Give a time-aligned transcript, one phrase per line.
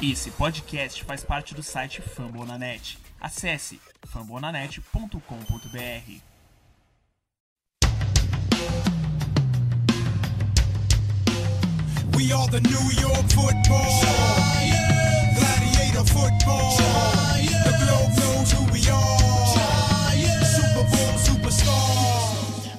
[0.00, 2.96] Esse podcast faz parte do site Fambonanet.
[3.20, 5.18] Acesse fambonanet.com.br.
[12.16, 13.90] We are the New York football.
[15.34, 16.76] Gladiator football.
[17.64, 20.46] The globe knows who we are.
[20.46, 22.78] Super Bowl superstar.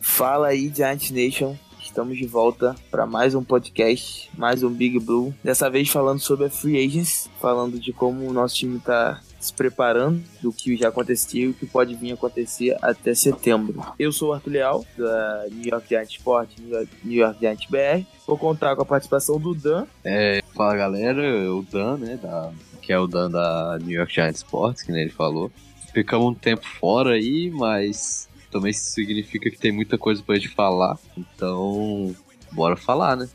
[0.00, 1.56] Fala aí, Giant Nation.
[1.96, 5.34] Estamos de volta para mais um podcast, mais um Big Blue.
[5.42, 9.50] Dessa vez falando sobre a Free Agents, falando de como o nosso time está se
[9.50, 13.82] preparando, do que já aconteceu e o que pode vir a acontecer até setembro.
[13.98, 17.66] Eu sou o Arthur Leal, da New York Giant Sport, New York, New York Giant
[17.70, 18.06] BR.
[18.26, 19.86] Vou contar com a participação do Dan.
[20.04, 24.40] É, fala galera, o Dan, né, da, que é o Dan da New York Giants
[24.40, 25.50] Sports, que nem ele falou.
[25.94, 30.98] Ficamos um tempo fora aí, mas também significa que tem muita coisa pra gente falar,
[31.16, 32.14] então
[32.52, 33.28] bora falar, né?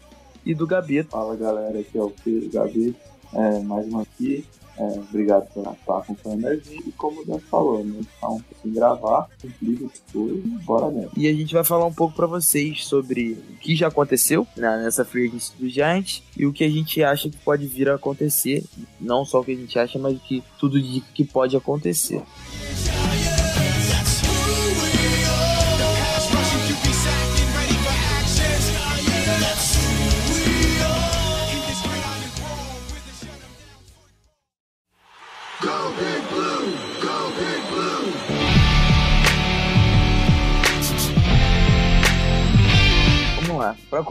[0.45, 1.03] E do Gabi.
[1.03, 2.95] Fala galera, aqui é o Pedro Gabi,
[3.33, 4.45] é, mais uma aqui.
[4.77, 6.89] É, obrigado por estar acompanhando a gente.
[6.89, 7.99] E como o Dan falou, né?
[8.17, 11.11] Então, sem gravar, cumprir o que foi e bora nessa.
[11.16, 14.81] E a gente vai falar um pouco para vocês sobre o que já aconteceu né,
[14.83, 17.95] nessa Free Agency do Giants e o que a gente acha que pode vir a
[17.95, 18.64] acontecer.
[18.99, 20.81] Não só o que a gente acha, mas o que tudo
[21.14, 22.23] que pode acontecer.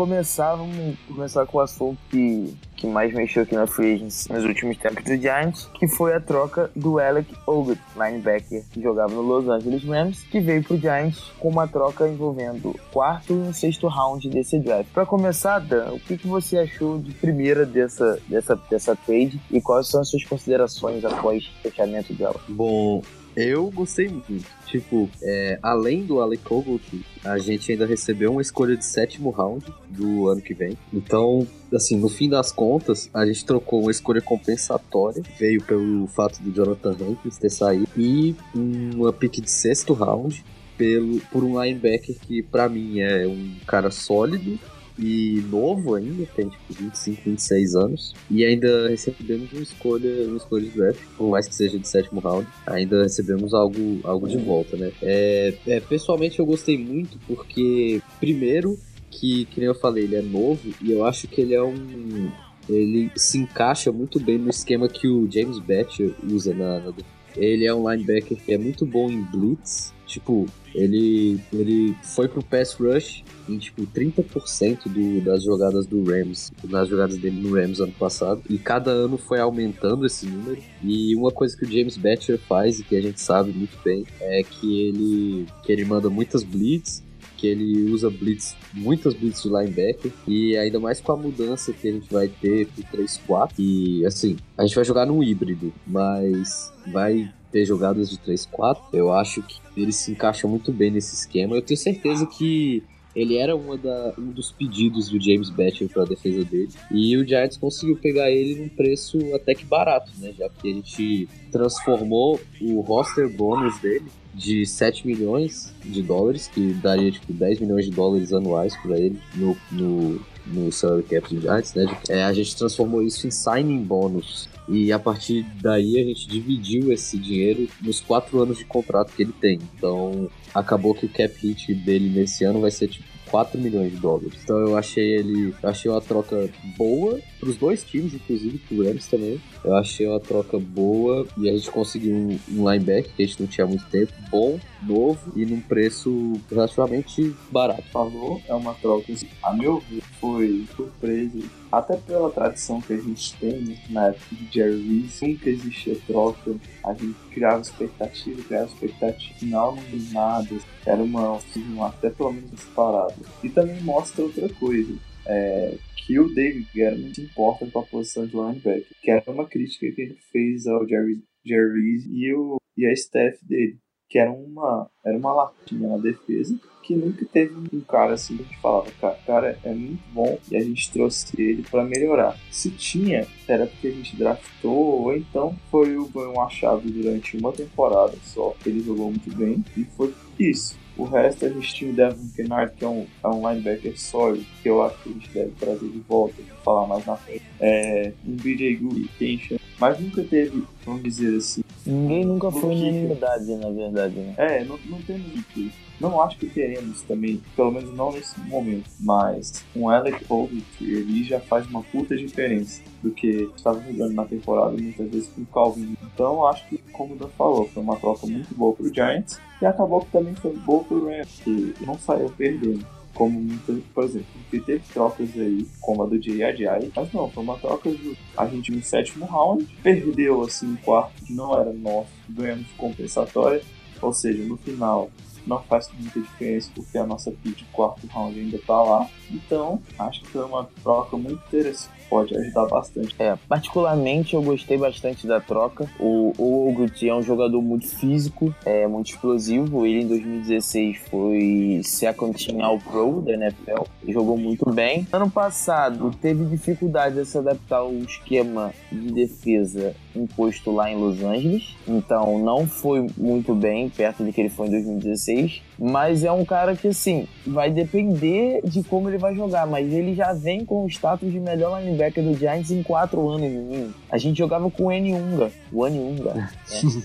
[0.00, 4.44] Começar, vamos começar com o assunto que, que mais mexeu aqui na Free Agency nos
[4.44, 9.20] últimos tempos do Giants, que foi a troca do Alec Ogut, linebacker que jogava no
[9.20, 13.88] Los Angeles Rams, que veio pro Giants com uma troca envolvendo quarto e um sexto
[13.88, 14.90] round desse draft.
[14.90, 19.60] Para começar, Dan, o que, que você achou de primeira dessa, dessa, dessa trade e
[19.60, 22.40] quais são as suas considerações após o fechamento dela?
[22.48, 23.02] Bom,
[23.36, 24.46] eu gostei muito.
[24.70, 29.66] Tipo, é, além do Alec Ogut, a gente ainda recebeu uma escolha de sétimo round
[29.88, 30.78] do ano que vem.
[30.92, 31.44] Então,
[31.74, 36.52] assim, no fim das contas, a gente trocou uma escolha compensatória, veio pelo fato do
[36.52, 40.44] Jonathan Hankins ter saído, e uma pick de sexto round
[40.78, 44.56] pelo, por um linebacker que, pra mim, é um cara sólido
[45.00, 48.14] e novo ainda, tem tipo 25, 26 anos.
[48.30, 52.20] E ainda recebemos uma escolha, uma escolha de draft, por mais que seja de sétimo
[52.20, 54.92] round, ainda recebemos algo, algo de volta, né?
[55.02, 58.78] É, é, pessoalmente eu gostei muito porque, primeiro,
[59.10, 62.30] que, que nem eu falei, ele é novo e eu acho que ele é um.
[62.68, 66.92] Ele se encaixa muito bem no esquema que o James Batcher usa na, na
[67.36, 69.92] ele é um linebacker que é muito bom em blitz.
[70.10, 70.44] Tipo,
[70.74, 76.88] ele, ele foi pro pass rush em tipo 30% do, das jogadas do Rams, nas
[76.88, 78.42] jogadas dele no Rams ano passado.
[78.50, 80.60] E cada ano foi aumentando esse número.
[80.82, 84.04] E uma coisa que o James Batcher faz e que a gente sabe muito bem
[84.20, 87.04] é que ele, que ele manda muitas blitz
[87.36, 91.88] que ele usa blitz, muitas blitz de linebacker, e ainda mais com a mudança que
[91.88, 93.52] a gente vai ter pro 3-4.
[93.58, 98.78] E assim, a gente vai jogar no híbrido, mas vai ter jogadas de 3-4.
[98.92, 101.56] Eu acho que ele se encaixa muito bem nesse esquema.
[101.56, 102.82] Eu tenho certeza que
[103.14, 106.70] ele era da, um dos pedidos do James Batcher para a defesa dele.
[106.90, 110.32] E o Giants conseguiu pegar ele num preço até que barato, né?
[110.38, 116.72] Já que a gente transformou o roster bônus dele de 7 milhões de dólares, que
[116.74, 121.40] daria tipo 10 milhões de dólares anuais para ele no, no, no salary cap do
[121.40, 121.86] Giants, né?
[122.08, 124.48] É, a gente transformou isso em signing bônus.
[124.70, 129.22] E a partir daí a gente dividiu esse dinheiro nos quatro anos de contrato que
[129.22, 129.58] ele tem.
[129.76, 133.98] Então acabou que o cap hit dele nesse ano vai ser tipo 4 milhões de
[133.98, 134.40] dólares.
[134.42, 135.52] Então eu achei ele.
[135.62, 139.40] Achei uma troca boa pros dois times, inclusive pro Rams também.
[139.64, 142.38] Eu achei uma troca boa e a gente conseguiu um,
[142.70, 147.34] linebacker que a gente não tinha há muito tempo, bom, novo e num preço relativamente
[147.50, 147.82] barato.
[147.90, 151.38] Falou, é uma troca, assim, a meu ver, foi surpresa.
[151.72, 155.96] Até pela tradição que a gente tem né, na época de Jerry Reese, nunca existia
[156.06, 156.56] troca.
[156.84, 160.48] A gente criava expectativa, criava expectativa não deu nada.
[160.84, 163.14] Era uma off-season até pelo menos separada.
[163.42, 164.94] E também mostra outra coisa.
[165.26, 169.46] É, que o David Guerra se importa com a posição de linebacker, que era uma
[169.46, 173.78] crítica que ele fez ao Jerry, Jerry e, o, e a staff dele,
[174.08, 178.42] que era uma, era uma latinha na defesa, que nunca teve um cara assim que
[178.42, 182.36] a gente falava, cara, cara é muito bom e a gente trouxe ele para melhorar.
[182.50, 188.16] Se tinha, era porque a gente draftou, ou então foi um achado durante uma temporada
[188.24, 188.56] só.
[188.66, 190.79] Ele jogou muito bem e foi isso.
[190.96, 194.44] O resto a gente tinha o Devon Kennard, que é um, é um linebacker sólido,
[194.62, 197.42] que eu acho que a gente deve trazer de volta, vou falar mais na frente.
[197.60, 201.62] É, um BJ Goody, Kenshin, mas nunca teve, vamos dizer assim.
[201.86, 204.34] Ninguém nunca foi unanimidade, na verdade, né?
[204.36, 205.26] É, não, não temos
[205.56, 205.89] isso.
[206.00, 211.24] Não acho que teremos também, pelo menos não nesse momento, mas um Alec Ogletree ele
[211.24, 215.46] já faz uma puta diferença do que estava jogando na temporada muitas vezes com o
[215.46, 215.94] Calvin.
[216.02, 219.66] Então acho que, como o Dan falou, foi uma troca muito boa pro Giants e
[219.66, 222.86] acabou que também foi boa pro Rams, que não saiu perdendo.
[223.12, 227.42] Como muitas, por exemplo, porque teve trocas aí, como a do Ajay, mas não, foi
[227.42, 231.72] uma troca de a gente no sétimo round, perdeu assim o quarto que não era
[231.72, 233.62] nosso, ganhamos compensatória,
[234.00, 235.10] ou seja, no final
[235.50, 239.10] não faz muita diferença porque a nossa pick de quarto round ainda tá lá.
[239.30, 243.14] Então, acho que foi uma troca muito interessante, pode ajudar bastante.
[243.18, 245.88] É, particularmente eu gostei bastante da troca.
[245.98, 249.86] O, o Ogletree é um jogador muito físico, é muito explosivo.
[249.86, 255.06] Ele em 2016 foi second team All Pro da NFL, jogou muito bem.
[255.12, 261.22] Ano passado teve dificuldade de se adaptar ao esquema de defesa imposto lá em Los
[261.22, 265.62] Angeles, então não foi muito bem perto do que ele foi em 2016.
[265.80, 270.14] Mas é um cara que assim vai depender de como ele vai jogar, mas ele
[270.14, 273.90] já vem com o status de melhor linebacker do Giants em quatro anos.
[274.10, 276.50] A gente jogava com o N Unga, o N Unga, né?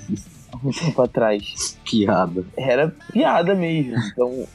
[0.63, 1.77] um tempo atrás.
[1.89, 2.44] Piada.
[2.57, 3.95] Era piada mesmo.
[4.12, 4.45] Então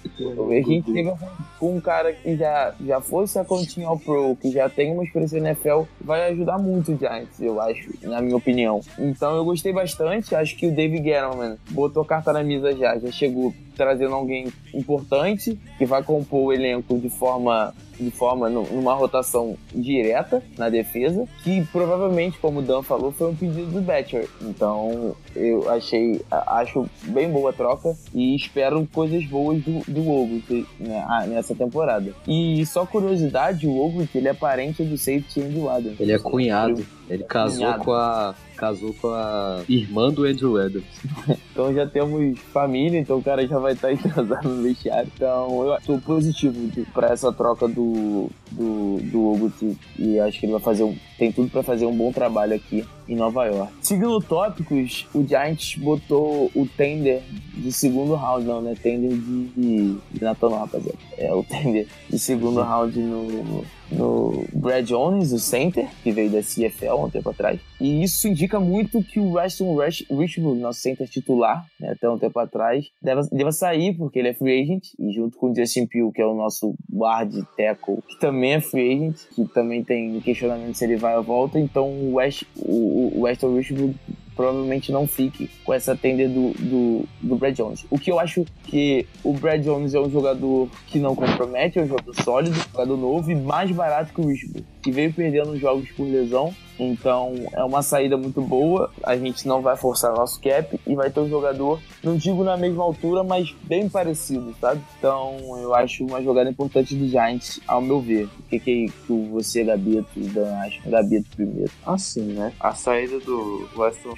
[0.51, 1.17] a gente chega
[1.59, 5.41] com- um cara que já, já foi secondinho ao Pro, que já tem uma experiência
[5.41, 8.81] na NFL, vai ajudar muito o Giants, eu acho, na minha opinião.
[8.99, 13.11] Então eu gostei bastante, acho que o David Gettleman botou carta na mesa já, já
[13.11, 18.95] chegou trazendo alguém importante, que vai compor o elenco de forma de forma nu- numa
[18.95, 24.27] rotação direta na defesa, que provavelmente, como o Dan falou, foi um pedido do Batcher.
[24.41, 30.67] Então, eu achei, acho bem boa a troca e espero coisas boas do, do Ogletree
[30.79, 32.15] né, nessa temporada.
[32.27, 36.01] E só curiosidade, o Ogletree, ele é parente do safety Andy Adams.
[36.01, 36.87] Ele é cunhado.
[37.11, 38.35] Ele casou com a.
[38.57, 40.85] Casou com a irmã do Andrew Adams.
[41.51, 45.11] Então já temos família, então o cara já vai estar entrosado no vestiário.
[45.15, 50.53] Então eu tô positivo pra essa troca do, do, do Ogletree e acho que ele
[50.53, 53.73] vai fazer um, tem tudo pra fazer um bom trabalho aqui em Nova York.
[53.83, 57.23] Seguindo tópicos, o Giants botou o tender
[57.55, 58.75] de segundo round, não, né?
[58.81, 60.97] Tender de, de, de Natal, rapaziada.
[61.19, 66.41] É o tender de segundo round no, no Brad Jones, o center, que veio da
[66.41, 67.61] CFL há um tempo atrás.
[67.81, 69.77] E isso indica muito que o Weston
[70.11, 74.35] Richmond, nosso center titular, né, até um tempo atrás, deva, deva sair, porque ele é
[74.35, 78.19] free agent, e junto com o Justin Pugh, que é o nosso guard tackle, que
[78.19, 82.15] também é free agent, que também tem questionamento se ele vai ou volta, então o,
[82.15, 83.95] West, o, o Weston Richmond
[84.35, 87.85] provavelmente não fique com essa tender do, do, do Brad Jones.
[87.91, 91.83] O que eu acho que o Brad Jones é um jogador que não compromete, é
[91.83, 95.91] um jogador sólido, jogador novo e mais barato que o Richmond, que veio perdendo jogos
[95.91, 96.55] por lesão.
[96.81, 98.91] Então é uma saída muito boa.
[99.03, 102.57] A gente não vai forçar nosso cap e vai ter um jogador, não digo na
[102.57, 104.81] mesma altura, mas bem parecido, sabe?
[104.99, 108.25] Então eu acho uma jogada importante do Giants, ao meu ver.
[108.25, 110.91] O que, que, que você, Gabito, Dan acham?
[110.91, 111.71] Gabito primeiro.
[111.85, 112.53] Assim, né?
[112.59, 114.15] A saída do Weston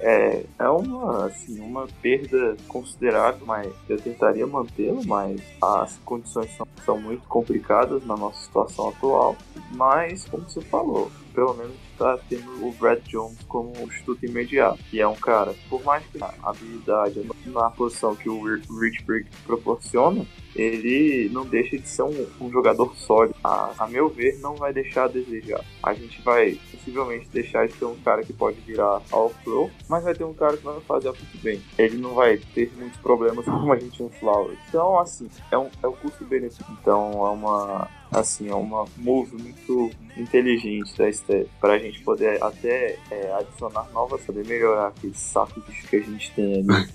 [0.00, 6.66] é, é uma, assim, uma perda considerável, mas eu tentaria mantê-lo, mas as condições são,
[6.84, 9.36] são muito complicadas na nossa situação atual.
[9.72, 14.78] Mas, como você falou, pelo menos está tendo o Brad Jones como um chute imediato.
[14.92, 20.24] E é um cara, por mais que a habilidade na posição que o Richburg proporciona,
[20.54, 23.34] ele não deixa de ser um, um jogador sólido.
[23.42, 25.64] A, a meu ver, não vai deixar a desejar.
[25.82, 30.04] A gente vai possivelmente deixar de ter um cara que pode virar All Pro, mas
[30.04, 31.60] vai ter um cara que vai fazer muito bem.
[31.76, 34.58] Ele não vai ter muitos problemas como a gente tinha um Flowers.
[34.68, 36.64] Então, assim, é um, é um custo-benefício.
[36.80, 42.98] Então, é uma assim, é uma move muito inteligente da Steph pra gente poder até
[43.10, 46.88] é, adicionar novas, poder melhorar aquele saco de que a gente tem ali.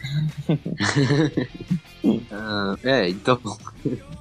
[2.31, 3.39] Ah, é, então.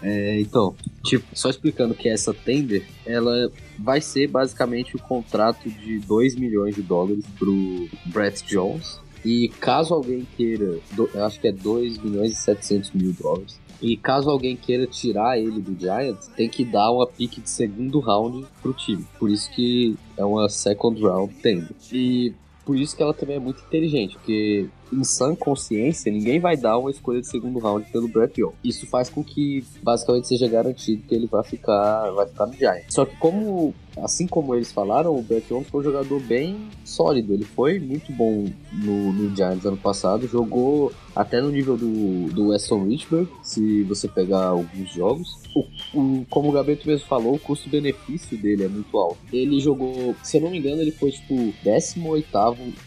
[0.00, 5.98] É, então, tipo, só explicando que essa tender, ela vai ser basicamente o contrato de
[5.98, 9.00] 2 milhões de dólares pro Brett Jones.
[9.24, 13.58] E caso alguém queira, do- acho que é 2 milhões e 700 mil dólares.
[13.80, 18.00] E caso alguém queira tirar ele do Giants, tem que dar uma pique de segundo
[18.00, 19.04] round pro time.
[19.18, 21.70] Por isso que é uma second round tender.
[21.92, 22.32] E
[22.64, 26.78] por isso que ela também é muito inteligente, porque em sã consciência, ninguém vai dar
[26.78, 28.52] uma escolha de segundo round pelo Brett Young.
[28.62, 32.94] Isso faz com que, basicamente, seja garantido que ele vai ficar, vai ficar no Giants.
[32.94, 37.32] Só que como assim como eles falaram, o Brett Young foi um jogador bem sólido.
[37.32, 42.48] Ele foi muito bom no, no Giants ano passado, jogou até no nível do, do
[42.48, 45.38] Weston Richburg, se você pegar alguns jogos.
[45.54, 45.64] O,
[45.98, 49.16] o- como o Gabeto mesmo falou, o custo-benefício dele é muito alto.
[49.32, 52.26] Ele jogou, se eu não me engano, ele foi tipo 18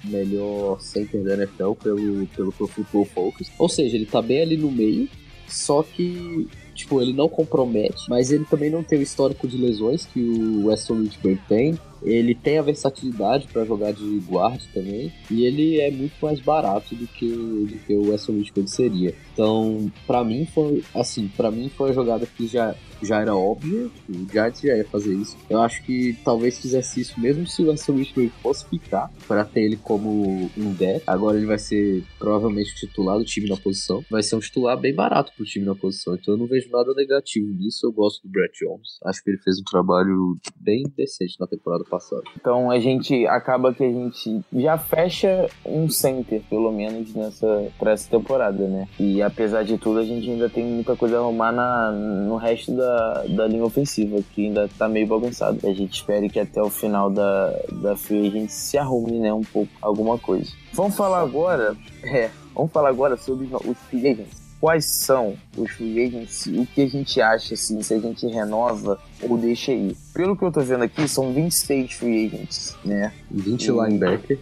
[0.05, 3.51] melhor center da NFL pelo, pelo Pro Football Focus.
[3.57, 5.07] Ou seja, ele tá bem ali no meio,
[5.47, 6.47] só que
[6.79, 10.67] Tipo, ele não compromete, mas ele também não tem o histórico de lesões que o
[10.67, 11.77] Weston Richburg tem.
[12.03, 15.11] Ele tem a versatilidade para jogar de guarda também.
[15.29, 19.13] E ele é muito mais barato do que, do que o Weston Richburg seria.
[19.33, 23.89] Então, pra mim foi assim, para mim foi uma jogada que já já era óbvia,
[24.09, 25.37] o Giants já ia fazer isso.
[25.49, 29.61] Eu acho que talvez fizesse isso mesmo se o Weston Richburg fosse ficar, para ter
[29.61, 31.03] ele como um deck.
[31.07, 34.03] Agora ele vai ser provavelmente o titular do time na posição.
[34.09, 36.93] Vai ser um titular bem barato pro time na posição, então eu não vejo nada
[36.93, 37.85] negativo nisso.
[37.85, 38.99] Eu gosto do Brett Jones.
[39.05, 42.23] Acho que ele fez um trabalho bem decente na temporada passada.
[42.39, 47.91] Então a gente acaba que a gente já fecha um center, pelo menos, nessa, pra
[47.91, 48.87] essa temporada, né?
[48.99, 52.71] E apesar de tudo, a gente ainda tem muita coisa a arrumar na, no resto
[52.71, 55.59] da, da linha ofensiva, que ainda tá meio bagunçado.
[55.67, 59.33] A gente espera que até o final da, da free a gente se arrume, né?
[59.33, 60.51] Um pouco, alguma coisa.
[60.73, 64.38] Vamos falar agora, é, vamos falar agora sobre os free agents.
[64.59, 68.27] Quais são os free agents e o que a gente acha, assim, se a gente
[68.27, 69.95] renova ou deixa aí.
[70.13, 73.13] Pelo que eu tô vendo aqui, são 26 free agents, né?
[73.31, 73.85] 20 Hum.
[73.85, 74.37] linebacker.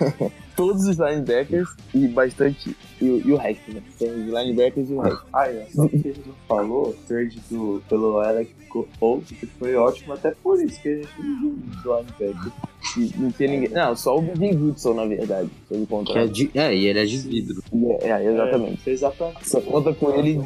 [0.56, 2.74] Todos os linebackers e bastante.
[3.00, 3.82] E, o- e o resto, né?
[3.98, 5.24] Tem os linebackers e o resto.
[5.32, 8.52] Ah, é, só que a gente não falou, o trade do, pelo Alec
[9.00, 11.84] Holt, que foi ótimo, até por isso que a gente não viu muito
[12.18, 12.52] linebacker.
[12.96, 13.68] E não tinha ninguém.
[13.70, 15.50] Não, só o BJ Goodson, na verdade.
[15.70, 16.28] É, contrato.
[16.30, 17.62] de, é, e ele é de vidro.
[18.00, 18.88] É, é, exatamente.
[18.88, 19.48] É, exatamente.
[19.48, 20.40] Você conta com ele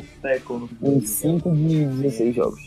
[0.82, 2.61] Um Em 5 de 16 jogos.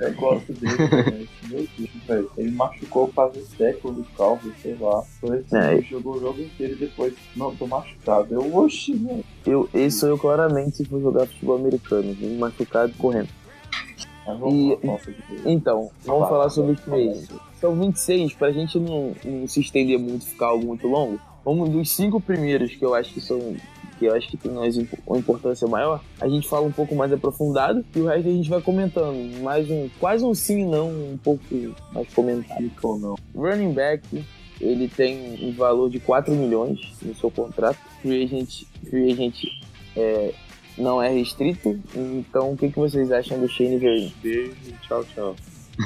[0.00, 1.26] Eu gosto dele, né?
[1.48, 2.30] Meu Deus, velho.
[2.36, 5.02] Ele machucou quase o tackle do Calvin, sei lá.
[5.20, 5.74] Foi assim, É.
[5.74, 8.34] ele jogou o jogo inteiro e depois, não, tô machucado.
[8.34, 9.24] Eu, oxi, velho.
[9.46, 12.14] Eu, esse sou eu claramente for jogar futebol americano.
[12.38, 13.28] Machucado correndo.
[14.52, 14.78] E-
[15.44, 17.24] Então, vamos falar sobre os vai.
[17.60, 21.18] São 26, pra gente não, não se estender muito, ficar algo muito longo.
[21.44, 23.54] Vamos dos cinco primeiros que eu acho que são.
[23.98, 24.50] Que eu acho que tem
[25.06, 28.48] uma importância maior, a gente fala um pouco mais aprofundado e o resto a gente
[28.50, 29.40] vai comentando.
[29.42, 31.42] Mais um, quase um sim e não, um pouco
[31.92, 32.68] mais comentado.
[32.82, 33.14] Ou não.
[33.34, 34.24] Running back,
[34.62, 37.78] ele tem um valor de 4 milhões no seu contrato.
[38.00, 39.44] Free agent, free agent
[39.96, 40.32] é,
[40.78, 41.78] não é restrito.
[41.94, 44.14] Então, o que, que vocês acham do Shane Vereen?
[44.22, 45.36] Beijo, tchau, tchau.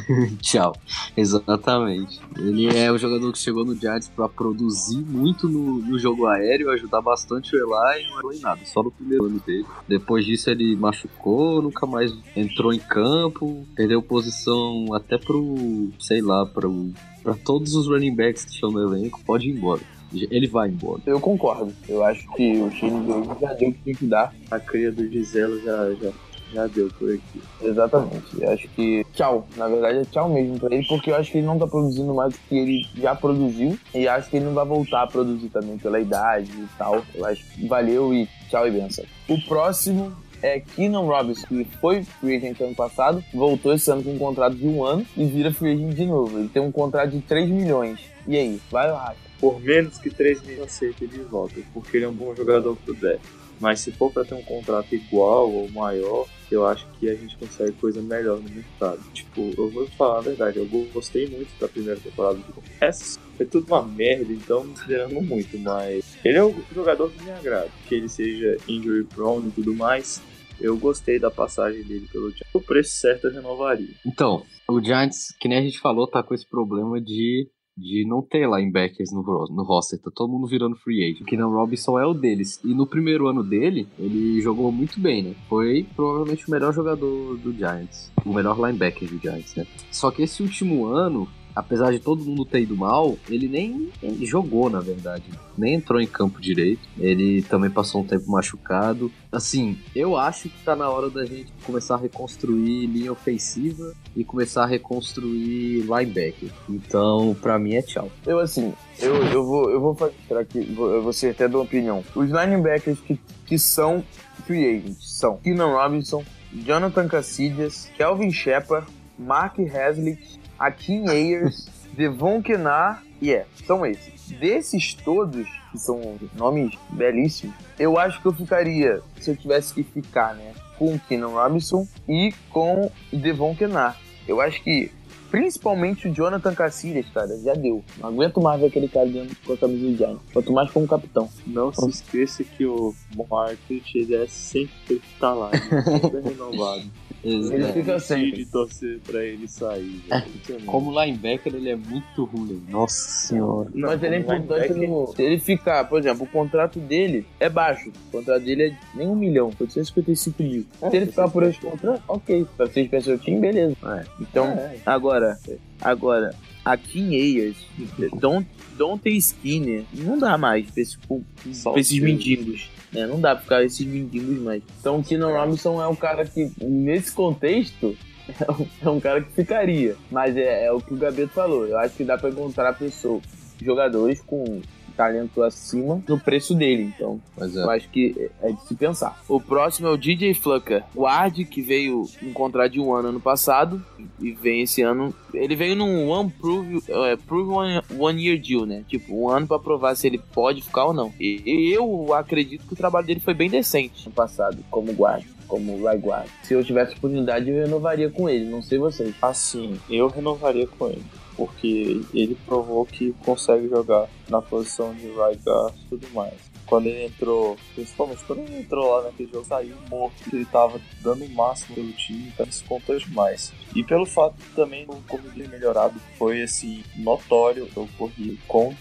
[0.40, 0.74] Tchau.
[1.16, 2.20] Exatamente.
[2.36, 6.70] Ele é o jogador que chegou no Giants pra produzir muito no, no jogo aéreo,
[6.70, 9.66] ajudar bastante o Eli não foi nada, só no primeiro ano dele.
[9.88, 16.46] Depois disso ele machucou, nunca mais entrou em campo, perdeu posição até pro, sei lá,
[16.46, 16.90] pro,
[17.22, 19.80] pra todos os running backs que estão no elenco, pode ir embora.
[20.12, 21.02] Ele vai embora.
[21.04, 21.72] Eu concordo.
[21.88, 24.34] Eu acho que o Shane Vereen já deu o que tinha que dar.
[24.50, 26.12] A cria do Giselo já, já,
[26.52, 27.42] já deu por aqui.
[27.62, 28.40] Exatamente.
[28.40, 29.46] Eu acho que tchau.
[29.56, 32.14] Na verdade é tchau mesmo pra ele, porque eu acho que ele não tá produzindo
[32.14, 33.78] mais do que ele já produziu.
[33.94, 37.02] E acho que ele não vai voltar a produzir também pela idade e tal.
[37.14, 39.04] Eu acho que valeu e tchau e benção.
[39.28, 40.12] O próximo
[40.42, 44.54] é Keenan Robinson, que foi free agent ano passado, voltou esse ano com um contrato
[44.54, 46.38] de um ano e vira free agent de novo.
[46.38, 48.00] Ele tem um contrato de 3 milhões.
[48.26, 49.16] E aí, vai racha?
[49.40, 52.94] Por menos que 3 mil aceita ele volta, porque ele é um bom jogador pro
[52.94, 53.20] deck.
[53.60, 57.36] Mas se for pra ter um contrato igual ou maior, eu acho que a gente
[57.36, 59.00] consegue coisa melhor no mercado.
[59.12, 63.46] Tipo, eu vou falar a verdade, eu gostei muito da primeira temporada do Essa foi
[63.46, 67.70] tudo uma merda, então não considerando muito, mas ele é um jogador que me agrada.
[67.86, 70.22] Que ele seja injury prone e tudo mais.
[70.58, 72.48] Eu gostei da passagem dele pelo Giants.
[72.54, 73.94] O preço certo eu renovaria.
[74.06, 78.22] Então, o Giants, que nem a gente falou, tá com esse problema de, de não
[78.22, 79.98] ter linebackers no, no roster.
[80.00, 81.20] Tá todo mundo virando free agent.
[81.20, 82.58] O Keenan Robinson é o deles.
[82.64, 85.34] E no primeiro ano dele, ele jogou muito bem, né?
[85.48, 88.10] Foi provavelmente o melhor jogador do Giants.
[88.24, 89.66] O melhor linebacker do Giants, né?
[89.90, 94.68] Só que esse último ano, apesar de todo mundo ter ido mal, ele nem jogou,
[94.68, 95.24] na verdade.
[95.56, 96.86] Nem entrou em campo direito.
[96.98, 99.10] Ele também passou um tempo machucado.
[99.32, 104.22] Assim, eu acho que tá na hora da gente começar a reconstruir linha ofensiva e
[104.22, 106.50] começar a reconstruir linebacker.
[106.68, 108.10] Então, pra mim é tchau.
[108.26, 112.04] Eu, assim, eu, eu vou, eu vou fazer aqui, eu vou ser até da opinião.
[112.14, 114.04] Os linebackers que, que são
[114.44, 116.22] free agents são Keenan Robinson,
[116.52, 118.86] Jonathan Cassidias, Kelvin Shepard,
[119.18, 124.30] Mark Haslick, Akin Ayers, Devon Kenar e é, são esses.
[124.38, 129.82] Desses todos, que são nomes belíssimos, eu acho que eu ficaria, se eu tivesse que
[129.82, 133.96] ficar, né, com o Keenan Robinson e com Devon Kenar.
[134.26, 134.90] Eu acho que
[135.30, 137.84] Principalmente o Jonathan Cacilhas, cara, já deu.
[137.98, 140.22] Não aguento mais ver aquele cara dentro com a camisa do Giants.
[140.32, 141.28] Quanto mais como capitão.
[141.46, 142.94] Não se esqueça que o
[143.28, 146.84] Market ele é sempre tem que estar lá, é sempre renovado.
[147.24, 147.72] Ele É.
[147.72, 148.32] fica sempre.
[148.32, 150.02] de torcer pra ele sair.
[150.46, 150.62] velho.
[150.66, 152.62] Como linebacker, ele é muito ruim.
[152.68, 152.94] Nossa
[153.26, 153.68] senhora.
[153.74, 155.06] Não, Mas ele é como importante linebacker, no.
[155.16, 157.90] Se ele ficar, por exemplo, o contrato dele é baixo.
[158.08, 160.64] O contrato dele é nem um milhão, 855 mil.
[160.82, 162.46] É, Se ele ficar por esse contrato, ok.
[162.56, 163.76] Pra vocês pensam seu time, beleza.
[164.20, 164.76] Então, É.
[164.86, 165.36] agora,
[165.80, 167.56] agora, a Kim Ayers,
[168.20, 168.46] Don't,
[168.76, 172.68] Don't ter Skinner, não dá mais pra, esse, pra esses mendigos.
[172.92, 173.06] Né?
[173.06, 174.62] Não dá pra ficar esses mendigos mais.
[174.80, 177.96] Então o Keenan Robinson é um cara que, nesse contexto,
[178.40, 179.96] é um, é um cara que ficaria.
[180.10, 181.66] Mas é, é o que o Gabeto falou.
[181.66, 183.22] Eu acho que dá pra encontrar pessoas,
[183.60, 184.60] jogadores com
[184.96, 186.92] talento acima no preço dele.
[186.94, 187.76] Então, Mas eu é.
[187.76, 189.22] acho que é de se pensar.
[189.28, 193.20] O próximo é o DJ Flucker, guard que veio em contrato de um ano ano
[193.20, 193.84] passado
[194.20, 195.14] e vem esse ano.
[195.32, 198.84] Ele veio num one prove, é, prove one, one year deal, né?
[198.88, 201.12] Tipo, um ano pra provar se ele pode ficar ou não.
[201.20, 205.24] E, e eu acredito que o trabalho dele foi bem decente no passado, como guard.
[205.46, 206.28] Como right guard.
[206.42, 208.46] Se eu tivesse oportunidade, eu renovaria com ele.
[208.46, 209.14] Não sei vocês.
[209.22, 211.04] Assim, eu renovaria com ele.
[211.36, 216.34] Porque ele provou que consegue jogar na posição de right guard e tudo mais.
[216.66, 221.24] Quando ele entrou, principalmente quando ele entrou lá naquele jogo, saiu morto, ele tava dando
[221.24, 223.52] o máximo pelo time, então isso contou demais.
[223.74, 228.76] E pelo fato também o corrido dele melhorado foi assim, notório o corrido com o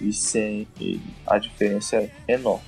[0.00, 1.00] e sem ele.
[1.26, 2.62] A diferença é enorme.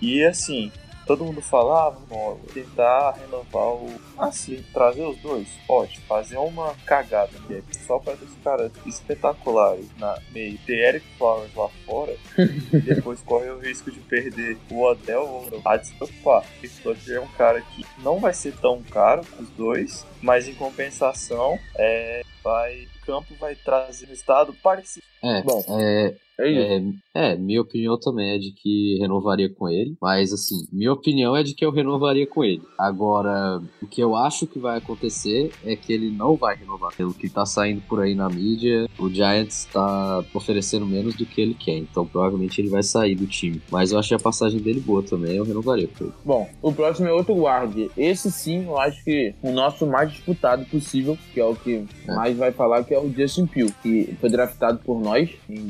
[0.00, 0.70] E assim,
[1.08, 3.90] todo mundo falava, ah, tentar renovar o.
[4.18, 5.98] Assim, trazer os dois, pode.
[6.00, 7.62] Fazer uma cagada né?
[7.86, 10.58] só para os caras espetaculares na meio.
[10.66, 15.62] Ter Eric Flowers lá fora e depois corre o risco de perder o Odell ou
[15.64, 16.44] a se preocupar.
[16.62, 20.46] O Fletcher é um cara que não vai ser tão caro com os dois, mas
[20.46, 22.86] em compensação, é, vai.
[23.02, 25.06] O campo vai trazer um estado parecido.
[25.24, 27.00] É, Bom, é, É isso.
[27.14, 29.96] é, é, minha opinião também é de que renovaria com ele.
[30.00, 32.62] Mas, assim, minha opinião é de que eu renovaria com ele.
[32.78, 36.94] Agora, o que eu acho que vai acontecer é que ele não vai renovar.
[36.96, 41.40] Pelo que tá saindo por aí na mídia, o Giants tá oferecendo menos do que
[41.40, 41.76] ele quer.
[41.78, 43.60] Então, provavelmente ele vai sair do time.
[43.70, 46.14] Mas eu achei a passagem dele boa também, eu renovaria com ele.
[46.24, 47.76] Bom, o próximo é outro guard.
[47.96, 52.14] Esse sim, eu acho que o nosso mais disputado possível, que é o que É.
[52.14, 55.66] mais vai falar, que é o Justin Pugh, que foi draftado por nós em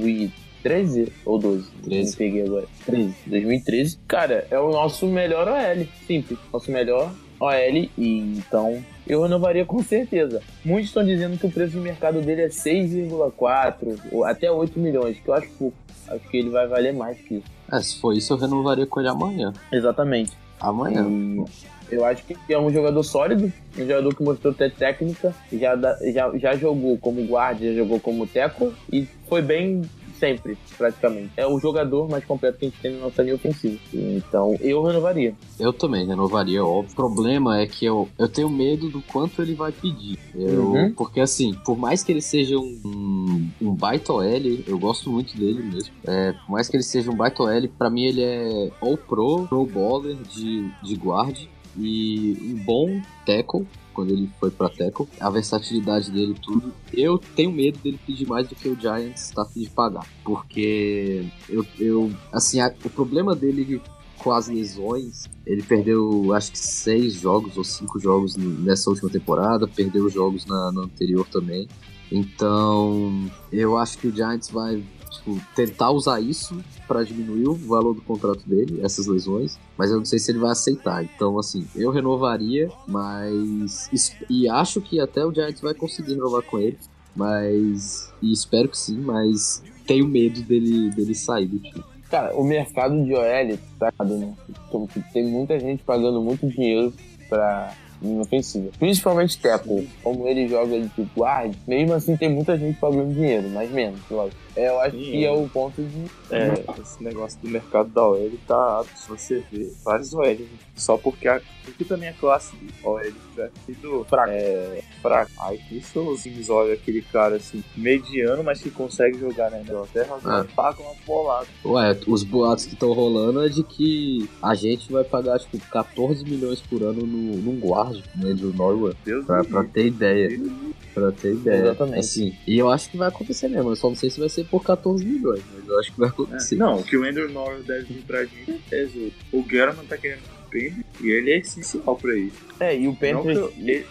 [0.00, 1.70] 2013 ou 12.
[1.84, 2.10] 13.
[2.10, 2.66] Não peguei agora.
[2.84, 3.14] 13.
[3.26, 3.98] 2013.
[4.08, 5.86] Cara, é o nosso melhor OL.
[6.06, 6.38] Simples.
[6.52, 7.52] Nosso melhor OL.
[7.52, 7.90] E
[8.36, 10.42] então eu renovaria com certeza.
[10.64, 15.18] Muitos estão dizendo que o preço de mercado dele é 6,4 ou até 8 milhões,
[15.18, 15.76] que eu acho pouco.
[16.08, 17.46] Acho que ele vai valer mais que isso.
[17.70, 19.52] É, se for isso, eu renovaria com ele amanhã.
[19.72, 20.32] Exatamente.
[20.60, 21.04] Amanhã.
[21.08, 21.44] E
[21.90, 25.76] eu acho que é um jogador sólido, um jogador que mostrou ter técnica, já,
[26.12, 29.82] já, já jogou como guarda, já jogou como teco e foi bem
[30.18, 31.30] sempre, praticamente.
[31.36, 33.78] É o jogador mais completo que a gente tem na nossa linha ofensiva.
[33.92, 35.34] Então eu renovaria.
[35.58, 36.92] Eu também renovaria, óbvio.
[36.92, 40.18] O problema é que eu, eu tenho medo do quanto ele vai pedir.
[40.34, 40.92] Eu, Uhum.
[40.94, 44.24] Porque assim, por mais que ele seja um, um, um baita OL,
[44.66, 45.94] eu gosto muito dele mesmo.
[46.06, 49.46] É, por mais que ele seja um baita OL, pra mim ele é all pro,
[49.46, 51.46] pro baller de, de guard
[51.78, 53.66] e um bom tackle.
[53.94, 56.70] Quando ele foi pra tackle, a versatilidade dele tudo.
[56.92, 60.06] Eu tenho medo dele pedir mais do que o Giants tá afim de pagar.
[60.22, 63.80] Porque eu, eu assim, a- o problema dele
[64.18, 65.24] com as lesões.
[65.46, 70.70] Ele perdeu, acho que seis jogos ou cinco jogos nessa última temporada, perdeu jogos na,
[70.72, 71.66] na anterior também.
[72.12, 74.82] Então, eu acho que o Giants vai
[75.16, 79.98] tipo, tentar usar isso para diminuir o valor do contrato dele, essas lesões, mas eu
[79.98, 81.02] não sei se ele vai aceitar.
[81.02, 83.90] Então, assim, eu renovaria, mas.
[84.30, 86.78] E acho que até o Giants vai conseguir renovar com ele,
[87.14, 88.12] mas.
[88.22, 91.84] E espero que sim, mas tenho medo dele, dele sair do time.
[92.10, 94.34] Cara, o mercado de OL tá errado, né?
[94.48, 96.92] Então, Tem muita gente pagando muito dinheiro
[97.28, 98.70] pra linha ofensiva.
[98.78, 99.84] Principalmente Teco.
[100.02, 104.45] Como ele joga de guard, mesmo assim tem muita gente pagando dinheiro, mas menos, lógico.
[104.56, 105.28] É, eu acho Sim, que é.
[105.28, 106.04] é o ponto de.
[106.30, 108.82] É, esse negócio do mercado da OL tá.
[108.94, 110.36] Se você vê vários OL,
[110.74, 113.02] só porque, a, porque também a classe de OL
[113.36, 114.32] já sido fraca.
[114.32, 115.30] É, fraca.
[115.40, 119.60] Aí que isso os times olham aquele cara assim, mediano, mas que consegue jogar na
[119.60, 120.46] Inglaterra, Ah.
[120.56, 121.46] pagam uma bolada.
[121.64, 126.24] Ué, os boatos que estão rolando é de que a gente vai pagar, tipo, 14
[126.24, 130.28] milhões por ano no, num guard, né, do Norway, Deus pra, pra ter ideia.
[130.28, 130.50] Deus.
[130.96, 131.60] Pra ter ideia.
[131.60, 131.98] Exatamente.
[131.98, 133.70] Assim, e eu acho que vai acontecer mesmo.
[133.70, 136.08] Eu só não sei se vai ser por 14 milhões, mas eu acho que vai
[136.08, 136.56] É, acontecer.
[136.56, 139.12] Não, que o Andrew Norris deve vir pra gente, certeza.
[139.30, 140.22] O German tá querendo
[140.56, 142.44] o e ele é essencial pra isso.
[142.58, 143.86] É, e o Panthers, eu- ele-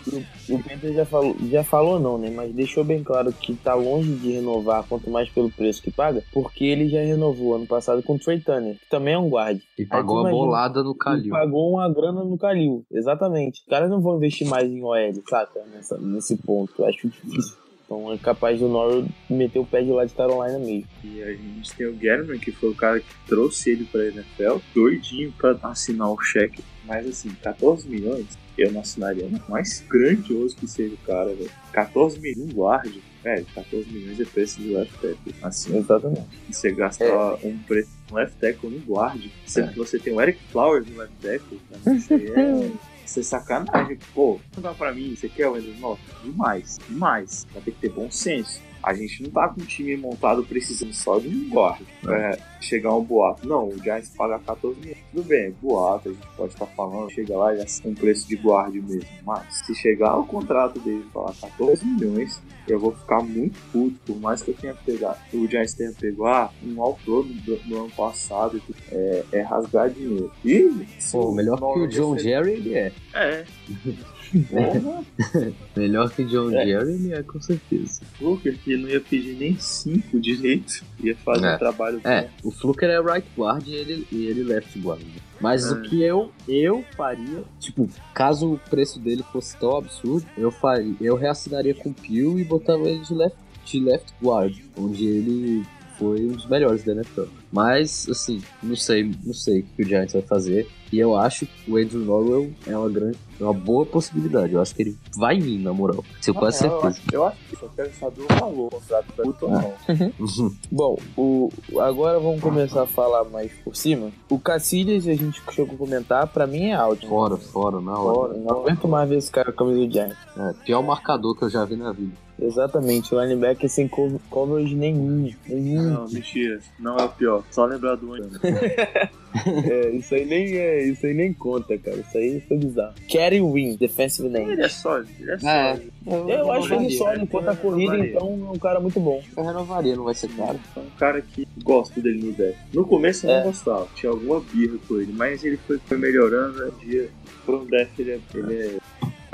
[0.49, 2.32] o Panthers já falou, já falou não, né?
[2.36, 6.23] Mas deixou bem claro que tá longe de renovar, quanto mais pelo preço que paga,
[6.34, 9.60] porque ele já renovou ano passado com o Trey Turner, que também é um guard.
[9.78, 11.30] E pagou tu a imagina- bolada no E Calil.
[11.32, 13.62] pagou uma grana no Calil, exatamente.
[13.62, 15.62] Os caras não vão investir mais em OL, saca?
[15.73, 16.73] Nessa, nesse ponto.
[16.80, 17.56] Eu acho difícil.
[17.86, 20.88] Então é capaz do Norwood meter o pé de lá de Carolina mesmo.
[21.04, 24.58] E a gente tem o German, que foi o cara que trouxe ele pra NFL,
[24.74, 26.63] doidinho pra assinar o cheque.
[26.86, 28.26] Mas assim, 14 milhões,
[28.58, 29.28] eu não assinaria.
[29.28, 31.52] Por Mais grandioso que seja o cara, velho.
[31.74, 32.91] 14 milhões, um guard.
[33.24, 35.36] Velho, 14 milhões é preço de left tackle.
[35.41, 36.21] Assim, Exatamente.
[36.52, 39.74] você gastar um preço no left tackle no guard, sendo É.
[39.74, 42.71] que você tem o Eric Flowers no left tackle, cara, isso aí é,
[43.15, 43.97] isso é sacanagem.
[44.13, 45.99] Pô, não dá pra mim, você quer o Andrew North?
[46.23, 47.47] Demais, demais.
[47.54, 48.62] Vai ter que ter bom senso.
[48.84, 51.82] A gente não tá com um time montado precisando só de um guard.
[52.08, 53.47] É, chegar um boato.
[53.47, 54.97] Não, o Giants paga 14 milhões.
[55.12, 58.36] Tudo bem, boato, a gente pode estar falando, chega lá e é um preço de
[58.36, 59.10] guard mesmo.
[59.25, 63.95] Mas se chegar o contrato dele e falar 14 milhões, eu vou ficar muito puto,
[64.06, 67.78] por mais que eu tenha pegado, o Giants tenha pego ah, um autor do, do
[67.78, 70.32] ano passado, e é, é rasgar dinheiro.
[70.43, 72.91] E se Pô, melhor que o John Jerry ele é.
[73.13, 73.45] É.
[74.43, 75.04] Porra,
[75.76, 76.65] Melhor que o John É.
[76.65, 78.02] Jerry ele é, com certeza.
[78.17, 81.56] Fluker que não ia pedir nem 5 direito, ia fazer É.
[81.56, 82.50] um trabalho É, bom.
[82.50, 85.02] o Fluker é right guard e ele, e ele left guard.
[85.02, 85.10] né?
[85.41, 85.74] Mas É.
[85.74, 90.95] o que eu, eu faria, tipo, caso o preço dele fosse tão absurdo, eu faria,
[91.02, 95.63] eu reassinaria com o Peel e botava ele de left, de left guard, onde ele
[95.98, 97.24] foi um dos melhores da NFL.
[97.56, 100.68] Mas, assim, não sei, não sei o que o Giants vai fazer.
[100.91, 104.54] E eu acho que o Andrew Norwell é uma grande, é uma boa possibilidade.
[104.54, 106.04] Eu acho que ele vai vir, na moral.
[106.22, 106.88] Tenho quase Ah, eu, certeza.
[107.02, 109.74] acho, eu acho que só quero saber o valor, contrato ou não.
[110.72, 114.12] Bom, o, agora vamos começar a falar mais por cima.
[114.30, 117.08] O Cacilhas, a gente chegou a comentar, pra mim é out.
[117.08, 118.34] Fora, fora, na hora.
[118.34, 120.18] Fora, Não aguento mais ver esse cara com a camisa do Giants.
[120.38, 122.13] É, pior marcador que eu já vi na vida.
[122.41, 125.32] Exatamente, o linebacker sem co- coverage nenhum.
[125.48, 125.82] Nenhum.
[125.91, 126.60] Não, mentira.
[126.80, 127.43] Não é o pior.
[127.52, 128.30] Só lembrar do ano.
[129.45, 131.98] É, isso aí nem é, isso aí nem conta, cara.
[131.98, 132.93] Isso aí foi bizarro.
[133.06, 134.62] Kerry Win, defensive Ele name.
[134.62, 135.10] é sólido.
[135.19, 135.38] Ele é É.
[135.76, 135.91] sólido.
[136.32, 139.21] Eu acho ele sólido enquanto a corrida, então é um cara muito bom.
[139.36, 140.58] Eu renovaria, não vai ser caro.
[140.78, 142.58] É um cara que gosto dele no deck.
[142.74, 143.38] No começo eu É.
[143.39, 143.88] não gostava.
[143.93, 145.12] Tinha alguma birra com ele.
[145.12, 146.58] Mas ele foi, foi melhorando.
[146.65, 146.71] né?
[146.82, 147.10] Dia
[147.45, 148.78] pro deck ele é, ele é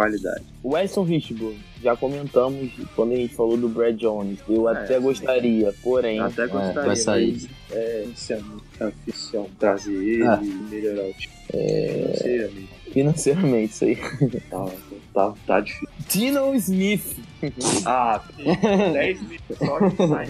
[0.02, 0.44] qualidade.
[0.64, 4.40] O Weston Richburg, já comentamos quando a gente falou do Brad Jones.
[4.48, 5.02] Eu É, até sim.
[5.02, 6.82] gostaria, porém, Até gostaria.
[6.82, 7.32] vai sair.
[7.34, 10.40] mas É inicialmente oficial trazer ele Ah.
[10.42, 11.34] e melhorar o time.
[11.54, 12.50] É.
[12.52, 12.68] Amigo.
[12.92, 13.96] financeiramente, isso aí.
[14.50, 14.68] Tá,
[15.14, 15.88] tá, tá difícil.
[16.10, 17.18] Tino Smith.
[17.86, 18.22] Ah,
[18.94, 20.28] 10 mil só que sai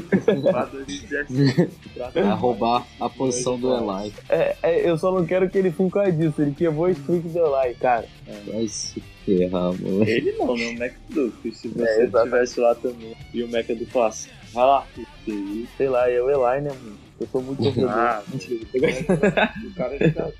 [0.51, 1.69] pra 2017.
[2.13, 4.13] Vai roubar a posição do Eli.
[4.29, 6.41] É, é, eu só não quero que ele fique com a disso.
[6.41, 8.05] Ele quebrou o streak do Eli, cara.
[8.47, 10.03] Vai se ferrar, mano.
[10.07, 10.67] Ele não, né?
[10.69, 11.31] O Mac do.
[11.31, 12.25] porque Se você É, exato.
[12.25, 14.31] tivesse lá também e o Mac do fácil.
[14.53, 14.85] Vai lá,
[15.25, 15.67] filho.
[15.77, 16.97] Sei lá, é o Eli, né, mano?
[17.19, 17.89] Eu sou muito torcedor.
[17.91, 18.65] Ah, Mentira.
[18.65, 20.33] O cara é jogador.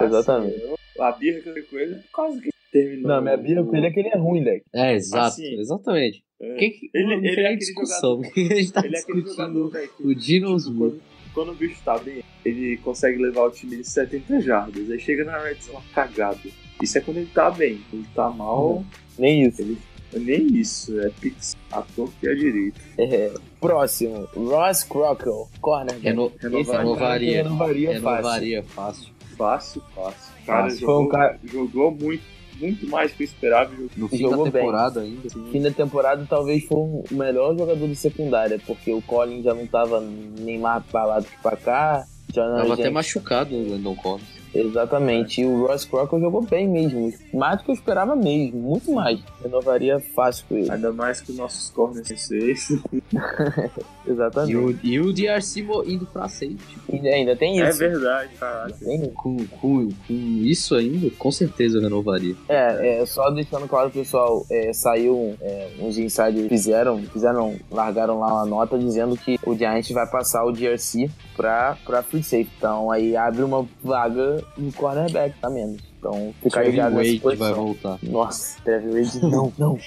[0.00, 0.54] Exatamente.
[0.56, 3.08] Assim, eu- a birra que eu tenho com ele é quase que terminou.
[3.08, 4.64] Não, minha birra com ele é que ele é ruim, Leque.
[4.74, 6.22] É, exato, Assim, exatamente.
[6.40, 6.54] É.
[6.54, 8.20] Que que, Ele- não ele é aquele discussão.
[8.20, 10.78] a gente tá Ele é aquele discutindo jogador, velho, que o Dino Smith.
[10.78, 11.00] quando,
[11.34, 14.90] quando o bicho tá bem, ele consegue levar o time de 70 jardas.
[14.90, 16.38] Aí chega na red zone cagado.
[16.82, 17.80] Isso é quando ele tá bem.
[17.90, 18.84] Quando ele tá mal,
[19.18, 19.62] Nem isso.
[19.62, 19.78] ele.
[20.16, 22.80] Nem isso, é pix a torta e a direita.
[22.96, 25.98] É, próximo, Ross Crockle, corner.
[26.00, 27.42] Reno- é que renovaria.
[27.42, 28.14] renovaria fácil.
[28.16, 29.12] Renovaria fácil.
[29.36, 30.32] Fácil, fácil.
[30.46, 30.78] Cara Fácil.
[30.80, 32.22] jogou, Foi um cara- jogou muito,
[32.58, 33.70] muito mais que eu esperava.
[33.96, 34.62] No fim Jogou da bem.
[34.62, 35.28] temporada ainda.
[35.30, 39.66] Fim da temporada talvez foi o melhor jogador de secundária, porque o Collins já não
[39.66, 42.04] tava nem mais pra lá do que pra cá.
[42.34, 44.37] Tava até machucado o Landon Collins.
[44.54, 45.40] Exatamente.
[45.40, 47.12] E o Ross Crockle jogou bem mesmo.
[47.32, 48.58] Mais do que eu esperava mesmo.
[48.60, 49.20] Muito mais.
[49.42, 50.70] Renovaria fácil com ele.
[50.70, 52.68] Ainda mais que os nossos corners seis.
[54.06, 54.52] Exatamente.
[54.52, 56.78] E o, e o DRC indo pra safety.
[56.90, 57.78] E ainda tem É isso.
[57.78, 58.74] verdade, caralho.
[59.14, 62.34] Com, com, com isso ainda, com certeza eu renovaria.
[62.48, 68.28] É, é, só deixando claro, pessoal, é, saiu é, uns insiders fizeram, fizeram, largaram lá
[68.28, 72.50] uma nota dizendo que o Giants vai passar o DRC pra, pra free safety.
[72.56, 75.80] Então aí abre uma vaga no cornerback, tá menos.
[75.98, 77.98] Então fica Trevin ligado nessa Wade vai voltar.
[78.02, 79.78] Nossa, Trevor Wade, não, não.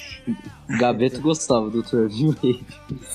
[0.79, 2.65] Gabeto gostava do Trevin Wade.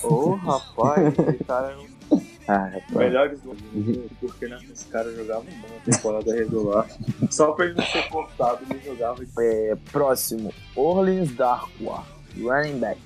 [0.03, 1.87] Ô, rapaz, esse cara é um
[2.49, 2.91] Ah, rapaz.
[2.95, 6.87] melhores do mundo, porque né, esse cara jogava muito na temporada regular.
[7.29, 12.05] Só pra ele não ser cortado, ele jogava É, próximo, Orleans Darkwa.
[12.39, 12.99] running back.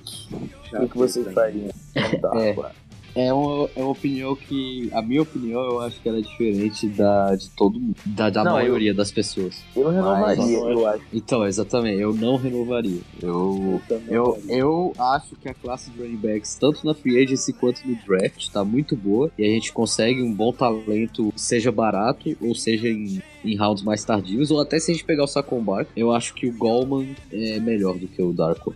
[0.70, 1.70] Já O que, que vocês fariam?
[1.96, 2.54] É.
[3.14, 4.88] É uma, é uma opinião que.
[4.92, 7.94] A minha opinião, eu acho que ela é diferente da de todo mundo.
[8.06, 9.62] Da, da Não, maioria das pessoas.
[9.76, 11.02] Eu renovaria, Mas- eu acho.
[11.12, 13.00] Então, exatamente, eu não renovaria.
[13.20, 13.80] Eu.
[14.08, 14.56] Eu, faria.
[14.58, 18.48] eu acho que a classe de running backs, tanto na free agency quanto no draft,
[18.50, 19.30] tá muito boa.
[19.38, 24.04] E a gente consegue um bom talento, seja barato ou seja em, em rounds mais
[24.04, 24.50] tardios.
[24.50, 27.58] Ou até se a gente pegar o Saquon Bar, eu acho que o Goldman é
[27.58, 28.74] melhor do que o Darko.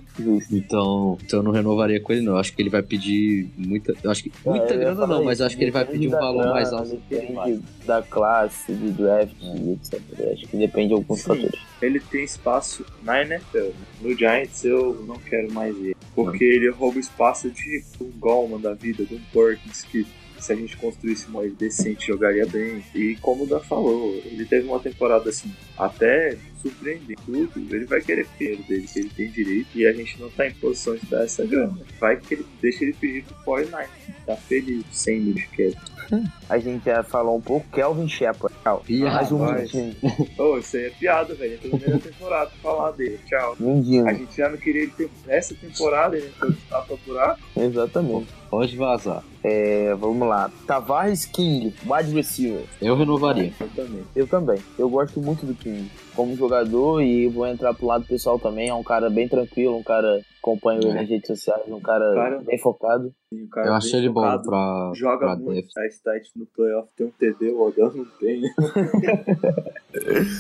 [0.51, 2.33] Então, então eu não renovaria com ele, não.
[2.33, 3.95] Eu acho que ele vai pedir muita.
[4.03, 4.33] Eu acho que.
[4.45, 6.71] É, Muita grana não, mas isso, eu acho que ele vai pedir um valor mais
[6.71, 6.97] grana, alto.
[6.97, 7.53] do que ele vai.
[7.53, 10.01] Depende da classe, de draft e etc.
[10.19, 11.29] Eu acho que depende de alguns Sim.
[11.29, 11.61] fatores.
[11.81, 13.71] Ele tem espaço na NFL.
[14.01, 15.97] No Giants eu não quero mais ele.
[16.15, 20.07] Porque ele rouba espaço de um Goldman da vida, de um Perkins que
[20.43, 22.85] se a gente construísse uma ilha decente jogaria bem.
[22.95, 28.01] E como o Dan falou, ele teve uma temporada assim, até surpreendente tudo, ele vai
[28.01, 31.07] querer dinheiro dele, que ele tem direito, e a gente não tá em posição de
[31.07, 31.79] dar essa grana.
[32.01, 33.89] Vai que ele deixa ele pedir pro 49,
[34.25, 35.96] tá feliz, 100 mil de queda.
[36.49, 38.55] A gente já falou um pouco, Kelvin Shepard.
[38.63, 38.83] Tchau.
[38.89, 39.95] Ih, Mais um mindinho.
[40.39, 41.53] Ô, isso aí é piada, velho.
[41.53, 43.19] É a primeira temporada pra falar dele.
[43.27, 43.57] Tchau.
[43.59, 44.09] Mindinho.
[44.09, 47.41] A gente já não queria ele ter essa temporada, ele foi tapa buraco.
[47.57, 48.29] Exatamente.
[48.51, 49.25] Pode vazar.
[49.43, 50.51] É, vamos lá.
[50.67, 52.65] Tavares King, wide receiver.
[52.81, 53.53] Eu renovaria.
[53.61, 54.05] Eu também.
[54.15, 54.59] Eu também.
[54.79, 58.69] Eu gosto muito do King como jogador e vou entrar pro lado pessoal também.
[58.69, 60.95] É um cara bem tranquilo, um cara que acompanha ele É.
[60.95, 63.13] nas redes sociais, um cara, Cara- bem focado.
[63.33, 65.69] Sim, o cara Eu bem achei ele bom focado, pra, Joga pra muito.
[65.77, 68.43] A stat no playoff tem um TD, o Odell não tem.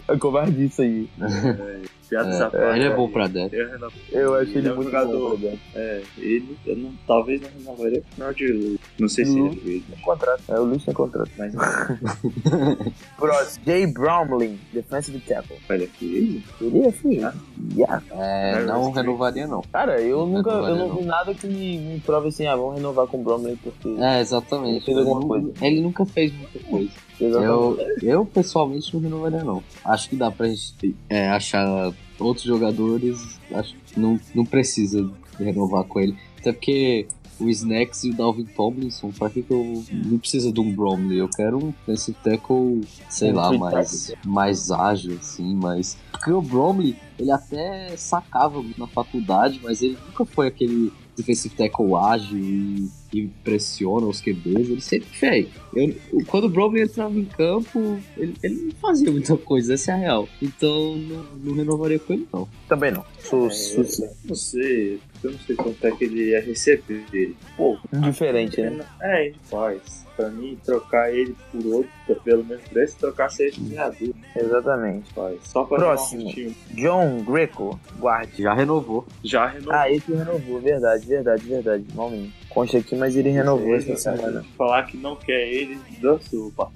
[0.09, 1.09] É covardice aí.
[1.16, 1.81] Piada
[2.14, 3.53] essa É, parte, ele é bom pra def.
[3.53, 3.69] Eu
[4.12, 5.37] Eu acho ele Ele é muito jogador.
[5.38, 5.57] bom.
[5.73, 8.85] Pra É, ele, eu não, talvez não renovaria pro final de luta.
[8.99, 10.42] Não sei se ele fez, tem contrato.
[10.49, 11.31] É, o Luiz tem contrato.
[11.37, 11.53] mas
[13.16, 13.64] Próximo.
[13.64, 15.57] Jay Bromlin, defensive tackle.
[15.71, 16.42] ele é filho.
[16.61, 17.33] Ele é filho.
[17.75, 18.03] Yeah.
[18.12, 19.62] É, não renovaria, não.
[19.73, 20.97] Cara, eu Não nunca, eu não não.
[20.97, 23.88] vi nada que me, me prove assim, ah, vamos renovar com o Bromley porque...
[24.01, 24.77] É, exatamente.
[24.77, 25.53] Ele fez alguma coisa.
[25.62, 26.90] Ele nunca fez muita coisa.
[27.20, 29.62] Eu, eu pessoalmente não renovaria, não.
[29.85, 33.38] Acho que dá pra gente é, achar outros jogadores.
[33.52, 36.16] Acho que não, não precisa renovar com ele.
[36.38, 37.07] Até porque
[37.38, 41.18] o Snacks e o Dalvin Tomlinson, pra que, que eu não preciso de um Bromley?
[41.18, 45.96] Eu quero um defensive tackle, sei lá, mais, mais ágil, assim, mas.
[46.11, 51.55] Porque o Bromley, ele até sacava muito na faculdade, mas ele nunca foi aquele defensive
[51.55, 54.69] tackle ágil e, e pressiona os QBs.
[54.71, 55.49] Ele sempre fez.
[55.75, 55.95] Eu,
[56.27, 59.99] quando o Bromley entrava em campo, ele, ele não fazia muita coisa, essa é a
[59.99, 60.29] real.
[60.40, 62.49] Então não, não renovaria com ele, não.
[62.69, 63.05] Também não.
[63.21, 67.05] Sou, É, sou, eu não sei, eu não sei quanto é que ele ia receber
[67.11, 67.37] dele.
[67.57, 68.85] Pô, indiferente, né?
[69.01, 70.07] É, gente faz.
[70.16, 74.14] Pra mim, trocar ele por outro, pelo menos preço, trocar seja criador.
[74.35, 75.12] Exatamente.
[75.12, 75.38] Faz.
[75.45, 76.33] Só pra Próximo.
[76.71, 78.42] John Greco, guarde.
[78.42, 79.07] Já renovou.
[79.23, 79.75] Já renovou.
[79.75, 81.85] Ah, esse renovou, verdade, verdade, verdade.
[81.95, 82.33] Malminho.
[82.57, 84.42] Consta aqui, mas ele renovou essa semana.
[84.57, 86.69] Falar que não quer ele, dançou, pá.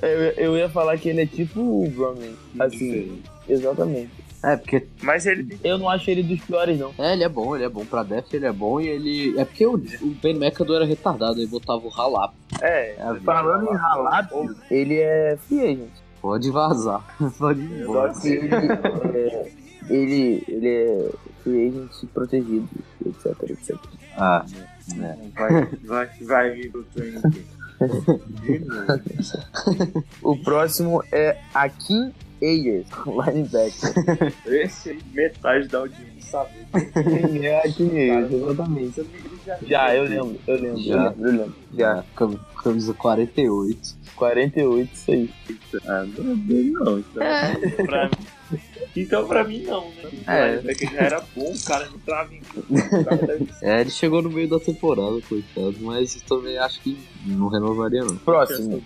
[0.00, 2.36] Eu, eu ia falar que ele é tipo o Bromley.
[2.60, 3.22] Assim, Diferente.
[3.48, 4.10] exatamente.
[4.44, 6.94] É, porque Mas ele Eu não acho ele dos piores, não.
[6.96, 9.40] É, ele é bom, ele é bom pra def, ele é bom e ele.
[9.40, 12.32] É porque o, o Ben McAdoo era retardado, ele botava o ralap.
[12.60, 14.30] É, Falando em ralap,
[14.70, 15.90] ele é free agent.
[16.20, 17.04] Pode vazar.
[17.40, 18.12] Pode ir embora.
[18.24, 19.52] Ele é,
[19.90, 21.10] ele, ele é
[21.42, 22.68] free agent protegido,
[23.06, 23.76] etc, etc.
[24.16, 24.44] Ah,
[25.34, 26.84] vai, vai, vai vir pro.
[30.22, 34.32] O próximo é Akin Ayers, linebacker.
[34.46, 36.50] Esse aí, metade da audiência sabe.
[36.92, 39.06] Quem é Akin Ayers, exatamente.
[39.66, 41.14] Já, eu lembro, eu lembro, Já.
[41.18, 41.54] eu lembro.
[41.76, 44.01] Já, cam- camisa 48.
[44.22, 45.30] 48, isso aí.
[45.84, 46.98] Ah, não é dele não.
[47.00, 47.22] Então,
[47.86, 48.26] pra mim,
[48.96, 50.10] então pra mim não, né?
[50.28, 50.70] É.
[50.70, 52.66] É que já era bom, o cara não entrava em campo.
[52.72, 56.56] O cara deve ser É, ele chegou no meio da temporada, coitado, mas eu também
[56.56, 58.16] acho que não renovaria, não.
[58.16, 58.80] Próximo.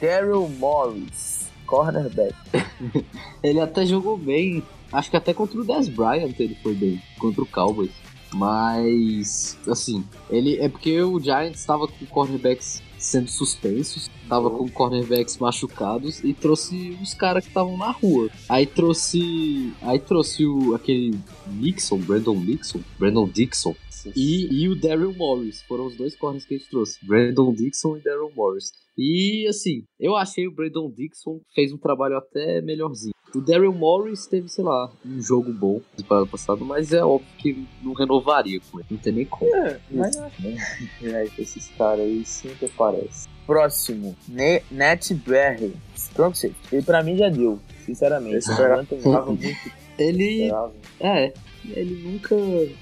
[0.00, 2.34] Daryl Morris, cornerback.
[3.42, 7.42] Ele até jogou bem, acho que até contra o Dez Bryant ele foi bem, contra
[7.42, 7.90] o Cowboys.
[8.32, 15.38] Mas, assim, ele é porque o Giants estava com cornerbacks sendo suspensos, tava com cornerbacks
[15.38, 18.28] machucados e trouxe os caras que estavam na rua.
[18.48, 23.74] Aí trouxe, aí trouxe o aquele Nixon, Brandon Nixon, Brandon Dixon
[24.14, 25.62] e, e o Daryl Morris.
[25.62, 28.72] Foram os dois corners que a gente trouxe, Brandon Dixon e Daryl Morris.
[28.96, 33.14] E assim, eu achei o Brandon Dixon fez um trabalho até melhorzinho.
[33.34, 37.66] O Daryl Morris teve, sei lá, um jogo bom temporada passado, mas é óbvio que
[37.82, 38.88] não renovaria com ele.
[38.90, 39.54] Não tem nem como.
[39.54, 43.30] É, mas é, esses caras aí sempre aparecem.
[43.46, 46.54] Próximo, Ne Net Berry, safety.
[46.72, 48.32] Ele pra mim já deu, sinceramente.
[48.34, 50.72] Eu esperava- muito Ele esperava.
[51.00, 51.32] É,
[51.64, 52.34] ele nunca.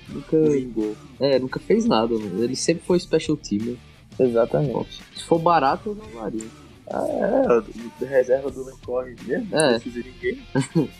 [0.09, 0.41] Nunca.
[0.51, 0.97] Vingou.
[1.21, 2.43] É, nunca fez nada, mano.
[2.43, 3.77] Ele sempre foi special teamer.
[4.19, 5.03] Exatamente.
[5.15, 6.45] Se for barato, eu não varia.
[6.89, 9.71] Ah, é, o reserva do não corre mesmo, não É.
[9.81, 10.41] precisa de ninguém.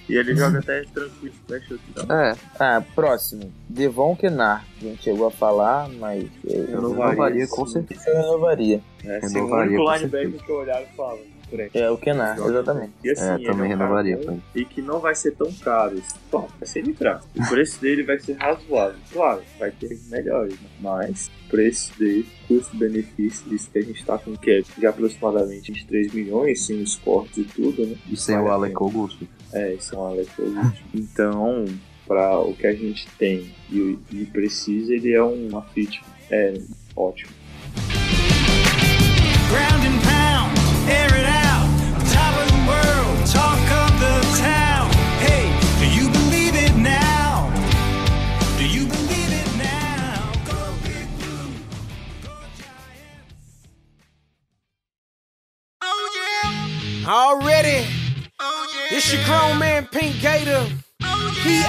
[0.09, 2.13] e ele joga até tranquilo, special team.
[2.21, 3.53] É, Ah, próximo.
[3.69, 4.67] Devon Kenar.
[4.81, 8.11] A gente chegou a falar, mas eu, Eu não renovaria, com certeza.
[8.11, 8.81] eu renovaria.
[9.05, 11.71] É, assim, o Renovaria, único com linebacker que eu olhava e falava, por aí.
[11.75, 12.93] É o Kenar, exatamente.
[13.05, 14.41] E assim, É, ele também um cara renovaria, bom.
[14.55, 16.01] E que não vai ser tão caro.
[16.31, 17.27] Bom, vai ser de graça.
[17.37, 18.99] O preço dele vai ser razoável.
[19.13, 20.69] Claro, vai ter melhores, né?
[20.81, 25.73] mas o preço dele, custo-benefício, visto que a gente tá com um cap de aproximadamente
[25.73, 27.97] 23 milhões, sem os cortes e tudo, né?
[28.11, 28.77] E sem Vale o Alec.
[28.77, 29.27] Augusto.
[29.53, 30.87] É, isso é um Alex Ovechkin.
[30.95, 31.65] Então,
[32.07, 36.55] para o que a gente tem e, e precisa, ele é uma fit é,
[36.95, 37.31] ótimo.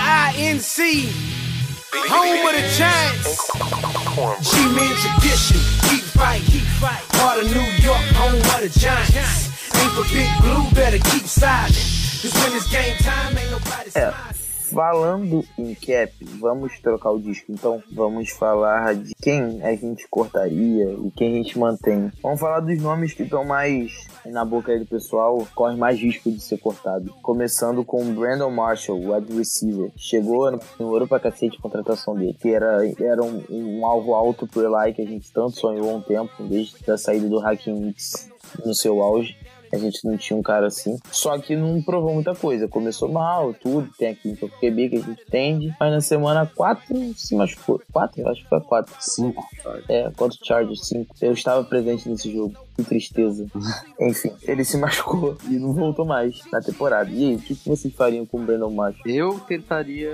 [0.08, 1.10] P-I-N-C,
[1.92, 3.52] home of the Giants.
[4.50, 7.04] G-Man tradition, keep fight, keep fight.
[7.20, 9.76] Part of New York, home of the Giants.
[9.76, 11.76] Ain't for Big Blue, better keep silent.
[12.22, 14.37] Cause when it's game time, ain't nobody smiling.
[14.70, 17.52] Falando em cap, vamos trocar o disco.
[17.52, 22.12] Então, vamos falar de quem a gente cortaria e quem a gente mantém.
[22.22, 23.92] Vamos falar dos nomes que estão mais
[24.26, 27.14] na boca aí do pessoal, corre mais risco de ser cortado.
[27.22, 29.90] Começando com Brandon Marshall, wide receiver.
[29.96, 34.46] Chegou, no- demorou pra cacete a contratação dele, que era, era um, um alvo alto
[34.48, 37.88] pro Eli, que a gente tanto sonhou há um tempo, desde a saída do Hakim
[37.90, 38.30] Hicks
[38.66, 39.36] no seu auge.
[39.74, 40.98] A gente não tinha um cara assim.
[41.12, 42.68] Só que não provou muita coisa.
[42.68, 43.90] Começou mal, tudo.
[43.98, 45.76] Tem aqui o QB que a gente entende.
[45.80, 47.82] Mas na semana 4 se machucou.
[47.92, 48.28] 4?
[48.30, 48.96] Acho que foi 4.
[49.00, 49.48] 5.
[49.90, 51.16] É, contra o Chargers 5.
[51.22, 52.67] Eu estava presente nesse jogo.
[52.78, 53.48] Que tristeza.
[54.00, 57.10] Enfim, ele se machucou e não voltou mais na temporada.
[57.10, 59.02] E aí, o que que vocês fariam com o Brandon Marshall?
[59.08, 60.12] Eu tentaria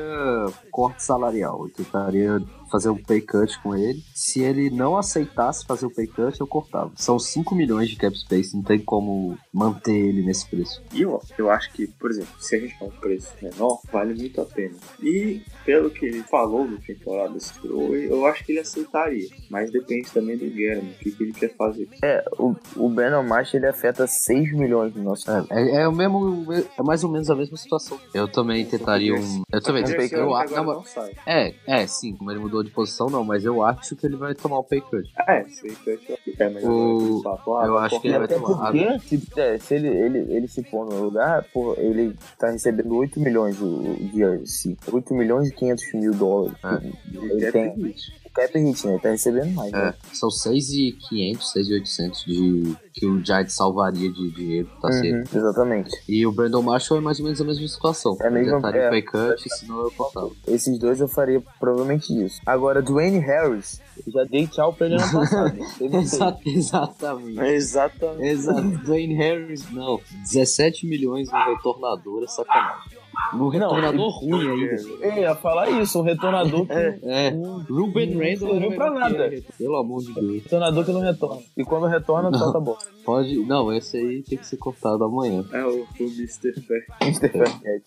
[0.71, 1.65] corte salarial.
[1.65, 2.41] Eu tentaria
[2.73, 4.03] fazer um pay cut com ele.
[4.15, 6.91] Se ele não aceitasse fazer o pay cut, eu cortava.
[6.95, 10.81] São 5 milhões de cap space, não tem como manter ele nesse preço.
[10.91, 14.15] E eu, eu acho que, por exemplo, se a gente for um preço menor, vale
[14.15, 14.73] muito a pena.
[14.99, 19.29] E pelo que ele falou no temporada eu, eu acho que ele aceitaria.
[19.51, 21.87] Mas depende também do Guilherme, o que, que ele quer fazer.
[22.01, 25.29] É, o, o Brandon Marshall ele afeta 6 milhões no nosso.
[25.29, 26.45] É, é o mesmo.
[26.77, 27.99] É mais ou menos a mesma situação.
[28.13, 29.43] Eu também tentaria um.
[29.51, 29.83] Eu também.
[29.83, 31.11] Esse Eu, agora não, não sai.
[31.25, 34.33] é, é, sim, como ele mudou de posição, não, mas eu acho que ele vai
[34.33, 35.09] tomar o pay cut.
[35.27, 38.71] É, eu que é, mas O- ele fala, eu ah, acho que ele vai tomar.
[38.71, 42.95] porque, se, é, se ele, ele, ele se pôr no lugar, pô, ele tá recebendo
[42.95, 44.77] 8 milhões o, o DRC.
[44.91, 46.57] 8 milhões e 500 mil dólares.
[46.63, 46.87] É.
[47.13, 47.95] Ele é tem.
[48.33, 48.93] Cap hit, né?
[48.93, 49.93] Ele tá recebendo mais, É, né?
[50.13, 54.87] são 6,500, 6,800 de que o Giants salvaria de dinheiro tá.
[54.89, 55.89] Uhum, exatamente.
[56.07, 58.15] E o Brandon Marshall é mais ou menos a mesma situação.
[58.21, 59.01] É a mesma- Eu tentaria é.
[59.01, 60.29] cut, senão eu cortava.
[60.47, 62.39] Esses dois eu faria provavelmente isso.
[62.45, 65.53] Agora, Dwayne Harris, eu já dei tchau pra ele ano passado.
[65.57, 65.65] né?
[65.77, 66.13] Teve seis.
[66.13, 67.39] Exa- exatamente.
[67.41, 68.23] Exatamente.
[68.27, 68.61] Exato.
[68.85, 69.99] Dwayne Harris, não.
[70.23, 72.92] 17 milhões no retornador é sacanagem.
[73.31, 74.81] No retornador ruim ainda.
[75.01, 77.31] Eu ia falar isso, um retornador que, É.
[77.33, 79.31] um Ruben Não Randall serviu era pra nada.
[79.57, 80.43] Pelo amor de Deus.
[80.43, 81.41] retornador que não retorna.
[81.57, 82.77] E quando retorna, só tá bom.
[83.05, 83.35] Pode.
[83.45, 85.43] Não, esse aí tem que ser cortado amanhã.
[85.53, 86.53] É o, o Mr.
[86.61, 86.85] Fair.
[87.01, 87.29] Mr.
[87.29, 87.83] Faircat.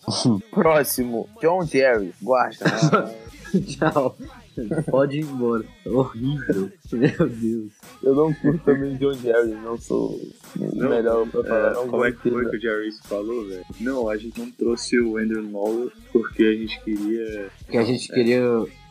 [0.51, 2.65] Próximo, John Jerry, guarda.
[3.67, 4.15] Tchau.
[4.89, 5.63] Pode ir embora.
[5.85, 6.71] Horrível.
[6.91, 7.71] Meu Deus.
[8.03, 11.71] Eu não curto também John Jerry, não sou o Não, melhor pra falar.
[11.71, 13.65] É, como é que foi que o Jerry falou, velho?
[13.79, 18.07] Não, a gente não trouxe o Andrew Noller porque a gente queria Que a gente
[18.07, 18.41] queria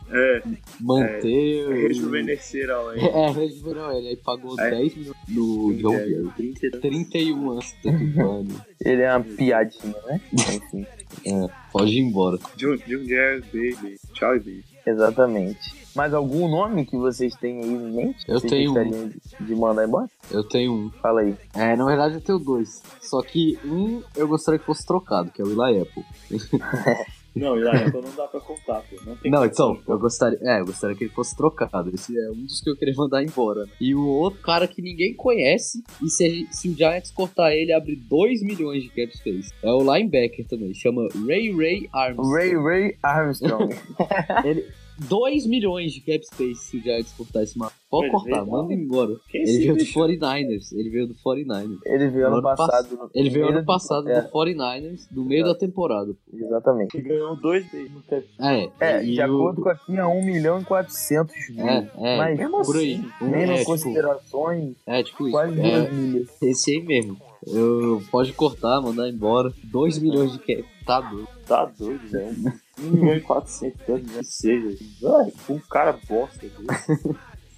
[0.09, 0.41] é,
[0.79, 1.65] manter.
[1.67, 3.07] o- rejuvenescer a Wayne.
[3.09, 4.07] É, rejuvenescer ele.
[4.09, 4.69] Aí pagou É.
[4.71, 6.29] 10 milhões no John Jerry.
[6.37, 8.61] 30 31 anos de ano.
[8.83, 10.21] Ele é uma piadinha, né?
[10.33, 10.85] Enfim,
[11.25, 12.37] É, pode ir embora.
[12.55, 13.95] John, John Jerry, baby.
[14.13, 14.63] Tchau, baby.
[14.89, 15.87] Exatamente.
[15.95, 18.23] Mais algum nome que vocês têm aí em mente?
[18.27, 19.11] Eu Vocês tenho um.
[19.45, 20.07] de mandar embora?
[20.29, 20.91] Eu tenho um.
[21.01, 21.35] Fala aí.
[21.55, 22.83] É, na verdade eu tenho dois.
[23.01, 26.05] Só que um eu gostaria que fosse trocado, que é o Eli Apple.
[27.37, 28.95] Não, e lá então não dá pra contar, pô.
[29.05, 30.39] Não tem Não, então, eu gostaria.
[30.41, 31.89] É, eu gostaria que ele fosse trocado.
[31.93, 33.65] Esse é um dos que eu queria mandar embora.
[33.65, 33.71] né?
[33.79, 35.83] E o outro cara que ninguém conhece.
[36.03, 39.51] E se, se o Giants cortar ele, abre 2 milhões de cap space.
[39.63, 40.73] É o linebacker também.
[40.73, 42.33] Chama Ray Ray Armstrong.
[42.33, 43.75] Ray Ray Armstrong.
[44.45, 44.65] Ele,
[44.99, 47.73] 2 milhões de cap space se o Giants cortar esse mapa.
[47.89, 49.13] Pode Ele cortar, veio manda da- embora.
[49.33, 49.93] Ele veio do bicho?
[49.99, 50.71] 49ers.
[50.73, 51.79] Ele veio do 49ers.
[51.85, 52.95] Ele veio No ano ano passado.
[52.97, 56.13] no- Ele veio no ano do- passado é, do 49ers, no meio da temporada.
[56.33, 57.01] Exatamente.
[57.01, 58.25] Ganhou dois vezes no cap.
[58.39, 61.65] É, É, e de o- acordo com aqui, é 1 milhão e 400 mil.
[61.67, 62.95] É, é, Mas mesmo por aí.
[62.95, 65.31] assim, Menos é, tipo, considerações, é, tipo isso.
[65.31, 66.27] quase É, 2 milhas.
[66.41, 67.17] esse aí mesmo.
[67.45, 69.53] Eu, pode cortar, mandar embora.
[69.63, 70.65] 2 milhões de cap.
[70.85, 71.27] Tá doido.
[71.47, 72.35] Tá doido, velho.
[72.79, 74.67] 1 milhão e 400 anos, que seja.
[75.01, 76.45] Velho, um cara bosta.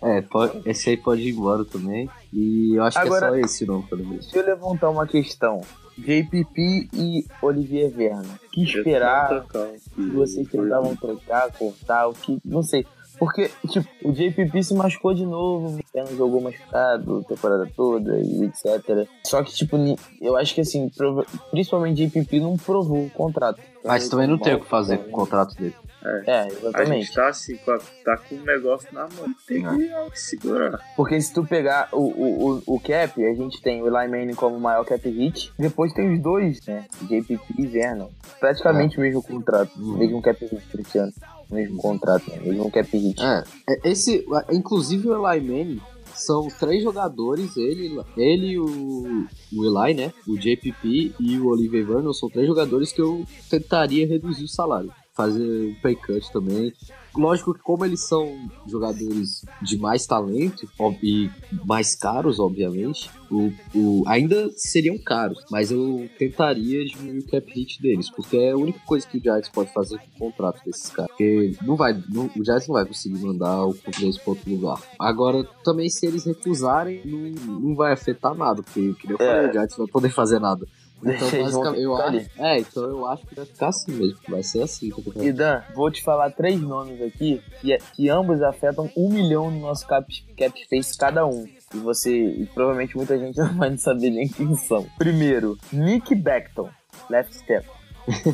[0.02, 2.10] É, pode- esse aí pode ir embora também.
[2.32, 4.26] E eu acho Agora- que é só esse nome pelo menos.
[4.26, 5.60] Deixa eu levantar uma questão.
[5.98, 8.40] JPP e Olivier Verna.
[8.46, 9.46] O que esperar?
[9.74, 12.40] Se vocês tentavam trocar, cortar, o que.
[12.46, 12.86] Não sei.
[13.20, 18.46] Porque, tipo, o JPP se machucou de novo, não jogou machucado a temporada toda e
[18.46, 19.06] etc.
[19.28, 19.76] Só que, tipo,
[20.22, 23.60] eu acho que assim, prova- principalmente JPP não provou o contrato.
[23.84, 25.76] Mas também não tem o que fazer com o contrato dele.
[26.02, 27.14] É, A gente exatamente.
[27.14, 29.36] tá assim, com a- tá com um negócio na mão.
[29.46, 30.80] Tem que segurar.
[30.96, 34.34] Porque se tu pegar o, o, o, o cap, a gente tem o Eli Manning
[34.34, 35.52] como maior cap hit.
[35.60, 36.86] Depois tem os dois, né?
[37.02, 38.08] JPP e Vernon.
[38.40, 39.72] Praticamente o mesmo contrato.
[39.78, 39.98] Uhum.
[39.98, 41.12] Mesmo cap hit por esse ano.
[41.52, 42.38] Mesmo contrato, né?
[42.44, 43.22] Mesmo cap hit.
[43.22, 45.82] É, é, esse, inclusive o Eli Manning,
[46.20, 50.14] são três jogadores, ele, ele o, o Eli, né?
[50.28, 54.92] O JPP e o Olivier Vernon são três jogadores que eu tentaria reduzir o salário.
[55.14, 56.74] Fazer um pay cut também.
[57.16, 60.68] Lógico que como eles são jogadores de mais talento
[61.04, 61.30] e
[61.66, 67.82] mais caros, obviamente, o, o- ainda seriam caros, mas eu tentaria diminuir o cap hit
[67.82, 70.90] deles, porque é a única coisa que o Giants pode fazer com o contrato desses
[70.90, 71.10] caras.
[71.12, 74.82] Porque não vai, não- o Giants não vai conseguir mandar o Cudês para outro lugar.
[75.00, 79.78] Agora, também se eles recusarem, não, não vai afetar nada, porque, eu falei, o Giants
[79.78, 80.66] não vai poder fazer nada.
[81.04, 84.18] Então, basicamente, eu acho, é, então eu acho que vai ficar assim mesmo.
[84.28, 84.90] Vai ser assim.
[84.90, 85.28] que eu tô falando.
[85.28, 89.60] E Dan, vou te falar três nomes aqui que, que ambos afetam um milhão no
[89.60, 90.06] nosso cap,
[90.38, 91.48] cap space cada um.
[91.74, 94.86] E você, e provavelmente muita gente não vai saber nem quem são.
[94.98, 96.70] Primeiro, Nick Beckton,
[97.10, 97.68] left step.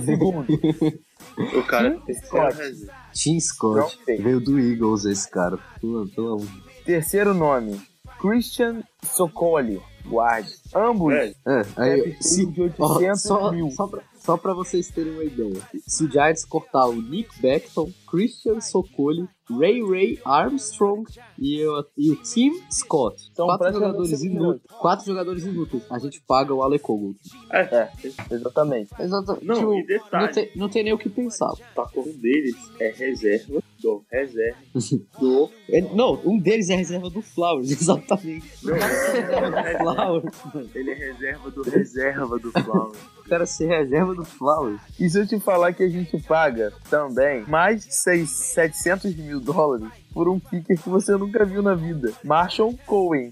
[0.06, 0.46] Segundo,
[1.38, 2.58] O cara Tim Scott.
[3.14, 3.98] Tim Scott.
[4.08, 5.58] Veio do Eagles esse cara.
[5.82, 6.48] Pelo, pelo amor.
[6.86, 7.82] terceiro nome,
[8.20, 10.54] Christian Sokoli, guarde.
[10.74, 13.70] Ambos, Velho, É, aí, se, de ó, 800 só, mil.
[13.72, 15.62] só, pra, só pra vocês terem uma ideia.
[15.88, 21.04] Se o Giants cortar o Nick Beckton, Christian Sokoli, Ray Ray Armstrong
[21.38, 23.16] e, o- e o Tim Scott.
[23.36, 24.62] São quatro praticamente jogadores inúteis.
[24.80, 25.84] Quatro jogadores inúteis.
[25.92, 27.32] A gente paga o Alec Ogletree.
[27.52, 27.90] É,
[28.32, 28.90] exatamente.
[29.00, 29.46] Exatamente.
[29.46, 30.26] Não, Tipo, detalhe.
[30.26, 31.52] não, tem, não tem nem o que pensar.
[31.94, 33.62] com um deles é reserva
[34.12, 34.58] reserva
[35.20, 38.46] do Ele- não, um deles é reserva do Flowers, exatamente.
[38.64, 40.70] Não, reserva do é- Flowers, mano.
[40.76, 42.98] ele é reserva do reserva do Flowers.
[43.26, 44.80] O cara ser reserva do Flowers.
[45.00, 49.40] E se eu te falar que a gente paga também mais de seis- 700 mil
[49.40, 52.14] dólares por um kicker que você nunca viu na vida?
[52.24, 53.32] Marshall Cohen.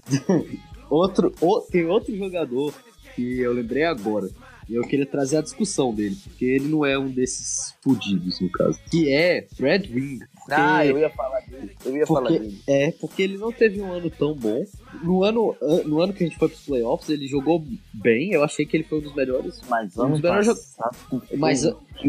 [0.90, 2.74] Outro, o- tem outro jogador
[3.14, 4.28] que eu lembrei agora.
[4.68, 8.50] E eu queria trazer a discussão dele, porque ele não é um desses fudidos, no
[8.50, 8.78] caso.
[8.90, 10.20] Que é Brad Wing.
[10.50, 11.76] Ah, eu ia falar dele.
[11.84, 12.60] Eu ia falar Porque, dele.
[12.66, 14.64] é, porque ele não teve um ano tão bom.
[15.02, 18.32] No ano, an- no ano que a gente foi pros playoffs, ele jogou bem.
[18.32, 19.60] Eu achei que ele foi um dos melhores.
[19.68, 21.64] Mas Um dos melhores passado, Mas,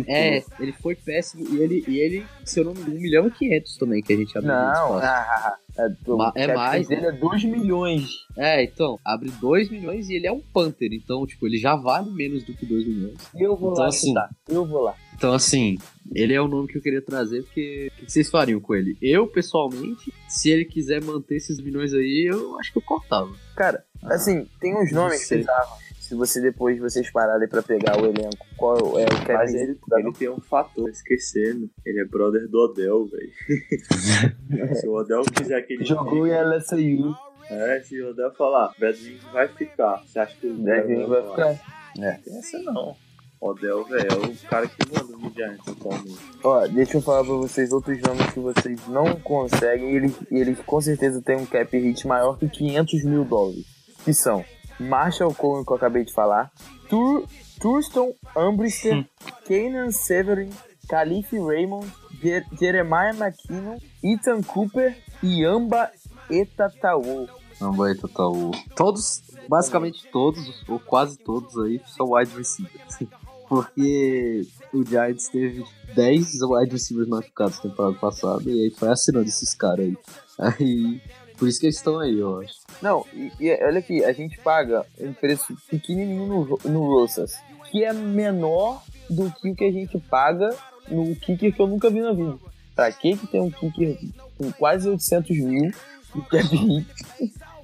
[0.07, 1.45] É, ele foi péssimo.
[1.49, 4.13] E ele, e ele se eu não me engano, 1 milhão e 500 também que
[4.13, 4.51] a gente abriu.
[4.53, 5.05] Não, espaço.
[5.05, 8.09] ah, é, do, Ma- é mais, dele é 2 milhões.
[8.37, 10.89] É, então, abre 2 milhões e ele é um Panther.
[10.91, 13.15] Então, tipo, ele já vale menos do que 2 milhões.
[13.35, 14.29] E eu vou Então, lá assim, chutar.
[14.47, 14.95] Eu vou lá.
[15.15, 15.77] Então, assim,
[16.13, 18.97] ele é o nome que eu queria trazer, porque o que vocês fariam com ele?
[19.01, 23.31] Eu, pessoalmente, se ele quiser manter esses milhões aí, eu acho que eu cortava.
[23.55, 25.85] Cara, assim, tem uns nomes bizarros.
[25.99, 29.63] Se você depois vocês pararem pra pegar o elenco, qual é o cap Mas hit
[29.63, 31.67] ele, ele tem um fator, esquecendo.
[31.83, 33.31] Ele é brother do Odell, velho.
[34.75, 37.15] se o Odell quiser que ele Jogou em LSU.
[37.49, 40.03] É, se o Odell falar, Bradley vai ficar.
[40.05, 41.55] Você acha que o Odell vai falar?
[41.55, 42.21] ficar.
[42.23, 42.95] Pensa não.
[43.39, 46.17] Odell, velho, é o cara que manda no Giants atualmente.
[46.43, 50.59] Ó, deixa eu falar pra vocês outros nomes que vocês não conseguem e eles, eles
[50.65, 53.65] com certeza têm um cap hit maior que 500 mil dólares.
[54.03, 54.43] Que são
[54.79, 56.51] Marshall Cohen, que eu acabei de falar,
[56.89, 57.25] Tur
[57.59, 59.07] Thurston Ambrister,
[59.47, 60.49] Kanan Severin,
[60.87, 65.89] Calife Raymond, Jer Jeremiah McKinnon, Ethan Cooper e Amba
[66.29, 67.27] Etatawo.
[67.59, 68.33] Não vai total.
[68.75, 72.99] Todos, basicamente todos, ou quase todos aí, são wide receivers.
[73.47, 74.41] Porque
[74.73, 75.63] o Giants teve
[75.95, 79.97] 10 wide receivers machucados na temporada passada e aí foi assinando esses caras aí.
[80.37, 81.01] Aí,
[81.37, 82.53] por isso que eles estão aí, eu acho.
[82.81, 87.35] Não, e, e olha aqui, a gente paga um preço pequenininho no, no Rosas,
[87.71, 90.55] que é menor do que o que a gente paga
[90.89, 92.37] no kicker que eu nunca vi na vida.
[92.75, 93.97] Pra que que tem um kicker
[94.37, 95.71] com quase 800 mil
[96.15, 96.87] e cap hit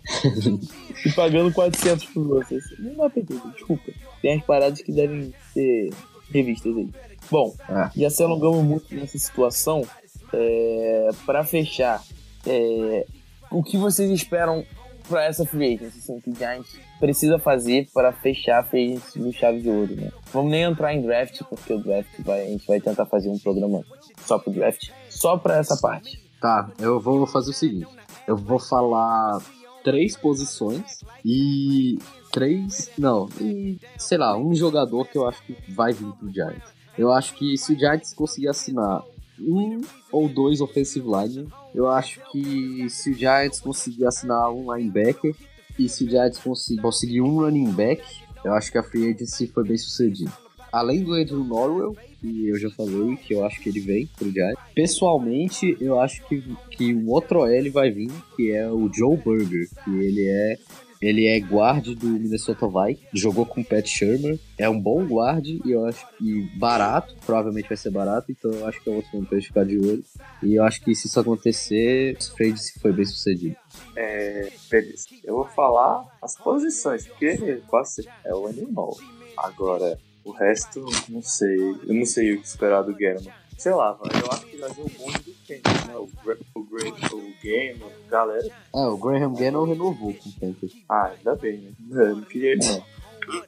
[1.05, 2.63] e pagando 400 por vocês?
[2.79, 3.91] Não dá pra entender, desculpa.
[4.21, 5.89] Tem as paradas que devem ser
[6.31, 6.89] revistas aí.
[7.29, 7.89] Bom, É.
[7.95, 9.85] já se alongamos muito nessa situação.
[10.33, 12.01] É, para fechar,
[12.47, 13.05] é,
[13.51, 14.63] o que vocês esperam
[15.09, 19.19] para essa free agency, assim, que o Giants precisa fazer para fechar a free agency
[19.19, 20.09] no chave de ouro, né?
[20.31, 23.37] Vamos nem entrar em draft, porque o draft vai, a gente vai tentar fazer um
[23.37, 23.83] programa
[24.25, 26.21] só pro draft, só para essa parte.
[26.39, 27.87] Tá, eu vou fazer o seguinte.
[28.25, 29.41] Eu vou falar
[29.83, 31.99] três posições e
[32.31, 32.89] três.
[32.97, 36.71] Não, e sei lá, um jogador que eu acho que vai vir pro Giants.
[36.97, 39.03] Eu acho que se o Giants conseguir assinar
[39.39, 45.35] um ou dois offensive line, eu acho que se o Giants conseguir assinar um linebacker
[45.79, 48.03] e se o Giants conseguir, conseguir um running back,
[48.43, 50.31] eu acho que a free agency foi bem sucedida.
[50.71, 54.31] Além do Andrew Norwell, que eu já falei, que eu acho que ele vem pro
[54.31, 54.61] Giants.
[54.73, 59.67] Pessoalmente, eu acho que, que um outro OL vai vir, que é o Joe Burger,
[59.83, 60.57] que ele é
[61.01, 65.45] ele é guard do Minnesota Vikings, jogou com o Pat Shermer, é um bom guard
[65.45, 69.09] e eu acho que barato, provavelmente vai ser barato, então eu acho que é outro
[69.13, 70.03] nome pra gente ficar de olho.
[70.43, 73.55] E eu acho que se isso acontecer, o trade se foi bem sucedido.
[73.95, 75.07] É, beleza.
[75.23, 78.95] Eu vou falar as posições, porque quase é o animal.
[79.37, 81.57] Agora, o resto, não sei.
[81.87, 83.33] Eu não sei o que esperar do German.
[83.61, 85.95] Sei lá, eu acho que vai ser o bonde do Kent, né?
[85.95, 88.47] O, Gra- o, Gra- o Gamer, galera.
[88.73, 90.73] Ah, o Graham Gannon renovou com o Panthers.
[90.89, 91.71] Ah, ainda bem, né?
[91.91, 92.83] Eu não queria ele, não.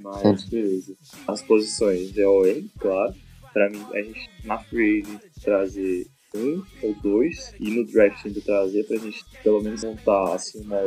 [0.02, 0.96] Mas, beleza.
[1.28, 3.16] As posições é OL, claro.
[3.52, 5.04] Pra mim, a gente na free
[5.44, 6.06] trazer
[6.36, 10.78] um ou dois e no draft ainda trazer pra gente pelo menos montar assim uma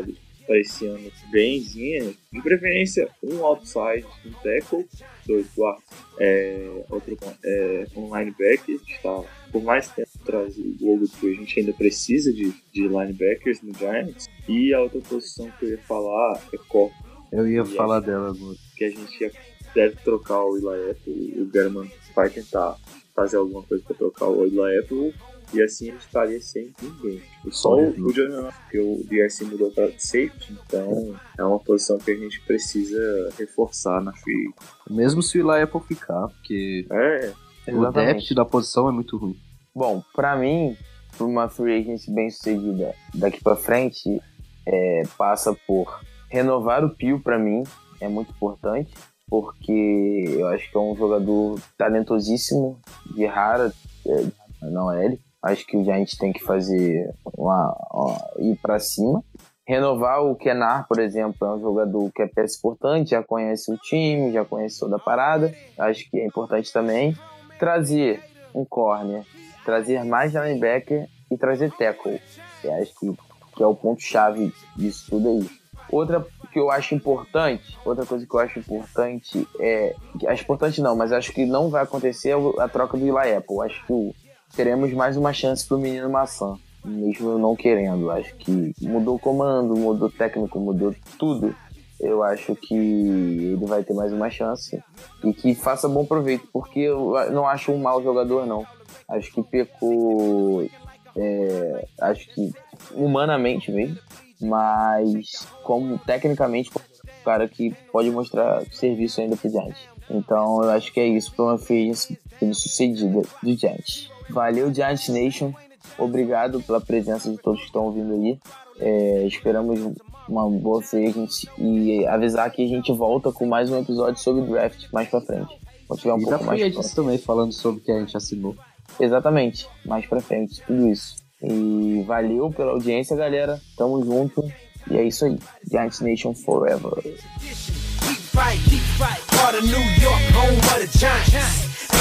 [0.46, 2.14] Pra esse ano bemzinha.
[2.32, 4.86] De preferência, um outside, um tackle,
[5.26, 5.84] dois guards,
[6.20, 8.78] é, outro é, um linebacker.
[8.78, 12.82] Gente tá por mais tempo trazer o Ogo que a gente ainda precisa de, de
[12.86, 14.28] linebackers no Giants.
[14.48, 16.94] E a outra posição que eu ia falar é corpo
[17.32, 18.56] Eu ia falar dela agora.
[18.76, 19.32] que a gente
[19.74, 21.42] deve trocar o Eli Apple.
[21.42, 22.76] O German vai tentar
[23.14, 25.14] fazer alguma coisa para trocar o Eli Apple.
[25.54, 27.18] E assim ele estaria sem ninguém.
[27.18, 31.98] Tipo, Só o, o Jonathan, porque o DRC mudou para safety, então é uma posição
[31.98, 34.50] que a gente precisa reforçar na free.
[34.90, 37.32] Mesmo se o Eli Apple ficar, porque É,
[37.72, 39.36] o depth da posição é muito ruim.
[39.74, 40.76] Bom, pra mim,
[41.16, 44.20] pra uma free agency bem sucedida daqui pra frente,
[44.66, 47.62] é, passa por renovar o Pio pra mim,
[48.00, 48.92] é muito importante,
[49.28, 52.80] porque eu acho que é um jogador talentosíssimo,
[53.14, 53.72] de rara,
[54.06, 54.26] é,
[54.62, 55.20] não é ele.
[55.46, 59.22] Acho que o Giants tem que fazer uma, uma- ir pra cima.
[59.66, 63.76] Renovar o Kenar, por exemplo, é um jogador que é peça importante, já conhece o
[63.78, 65.52] time, já conhece toda a parada.
[65.78, 67.16] Acho que é importante também.
[67.58, 68.22] Trazer
[68.54, 69.24] um corner
[69.64, 72.20] trazer mais linebacker e trazer tackle.
[72.62, 73.12] Eu acho que,
[73.56, 75.50] que é o ponto-chave disso tudo aí.
[75.90, 79.92] Outra que eu acho importante, outra coisa que eu acho importante é.
[80.20, 83.34] que Acho importante não, mas acho que não vai acontecer é a troca do Eli
[83.34, 83.60] Apple.
[83.64, 84.14] Acho que o-
[84.54, 86.56] teremos mais uma chance pro menino maçã.
[86.84, 88.10] Mesmo eu não querendo.
[88.10, 91.54] Acho que mudou o comando, mudou o técnico, mudou tudo.
[91.98, 94.78] Eu acho que ele vai ter mais uma chance
[95.24, 98.66] e que faça bom proveito, porque eu não acho um mau jogador, não.
[99.08, 100.68] Acho que pecou.
[101.16, 102.52] é, acho que
[102.92, 103.98] humanamente mesmo,
[104.40, 109.88] mas como tecnicamente um cara que pode mostrar serviço ainda pro Giants.
[110.10, 114.10] Então eu acho que é isso para uma agency bem sucedida do Giants.
[114.30, 115.52] Valeu Giants Nation,
[115.98, 118.38] obrigado pela presença de todos que estão ouvindo aí.
[118.78, 119.94] É, esperamos
[120.28, 124.86] uma boa agency e avisar que a gente volta com mais um episódio sobre draft
[124.92, 125.56] mais pra frente.
[125.86, 126.70] Quando tiver um e da pouco mais Free.
[126.70, 128.56] Agents também, falando sobre o que a gente assinou.
[128.98, 131.16] Exatamente, mais pra frente, tudo isso.
[131.42, 133.60] E valeu pela audiência, galera.
[133.76, 134.42] Tamo junto.
[134.90, 135.38] E é isso aí.
[135.70, 136.92] Giants Nation Forever.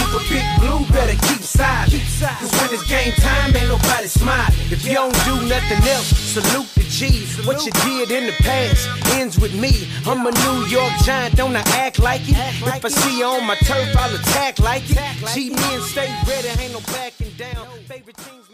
[0.05, 0.29] Keep fight, keep fight.
[0.29, 0.29] Part of New York, home of the Giants.
[0.29, 2.03] Ain't for Big Blue, better keep silent.
[2.29, 4.53] Cause when it's game time, ain't nobody smiling.
[4.71, 7.25] If you don't do nothing else, salute the G.
[7.45, 9.87] What you did in the past ends with me.
[10.05, 12.37] I'm a New York Giant, don't I act like it?
[12.37, 14.97] If I see you on my turf, I'll attack like it.
[15.33, 17.67] G men stay ready, ain't no backing down.
[17.87, 18.44] Favorite teams.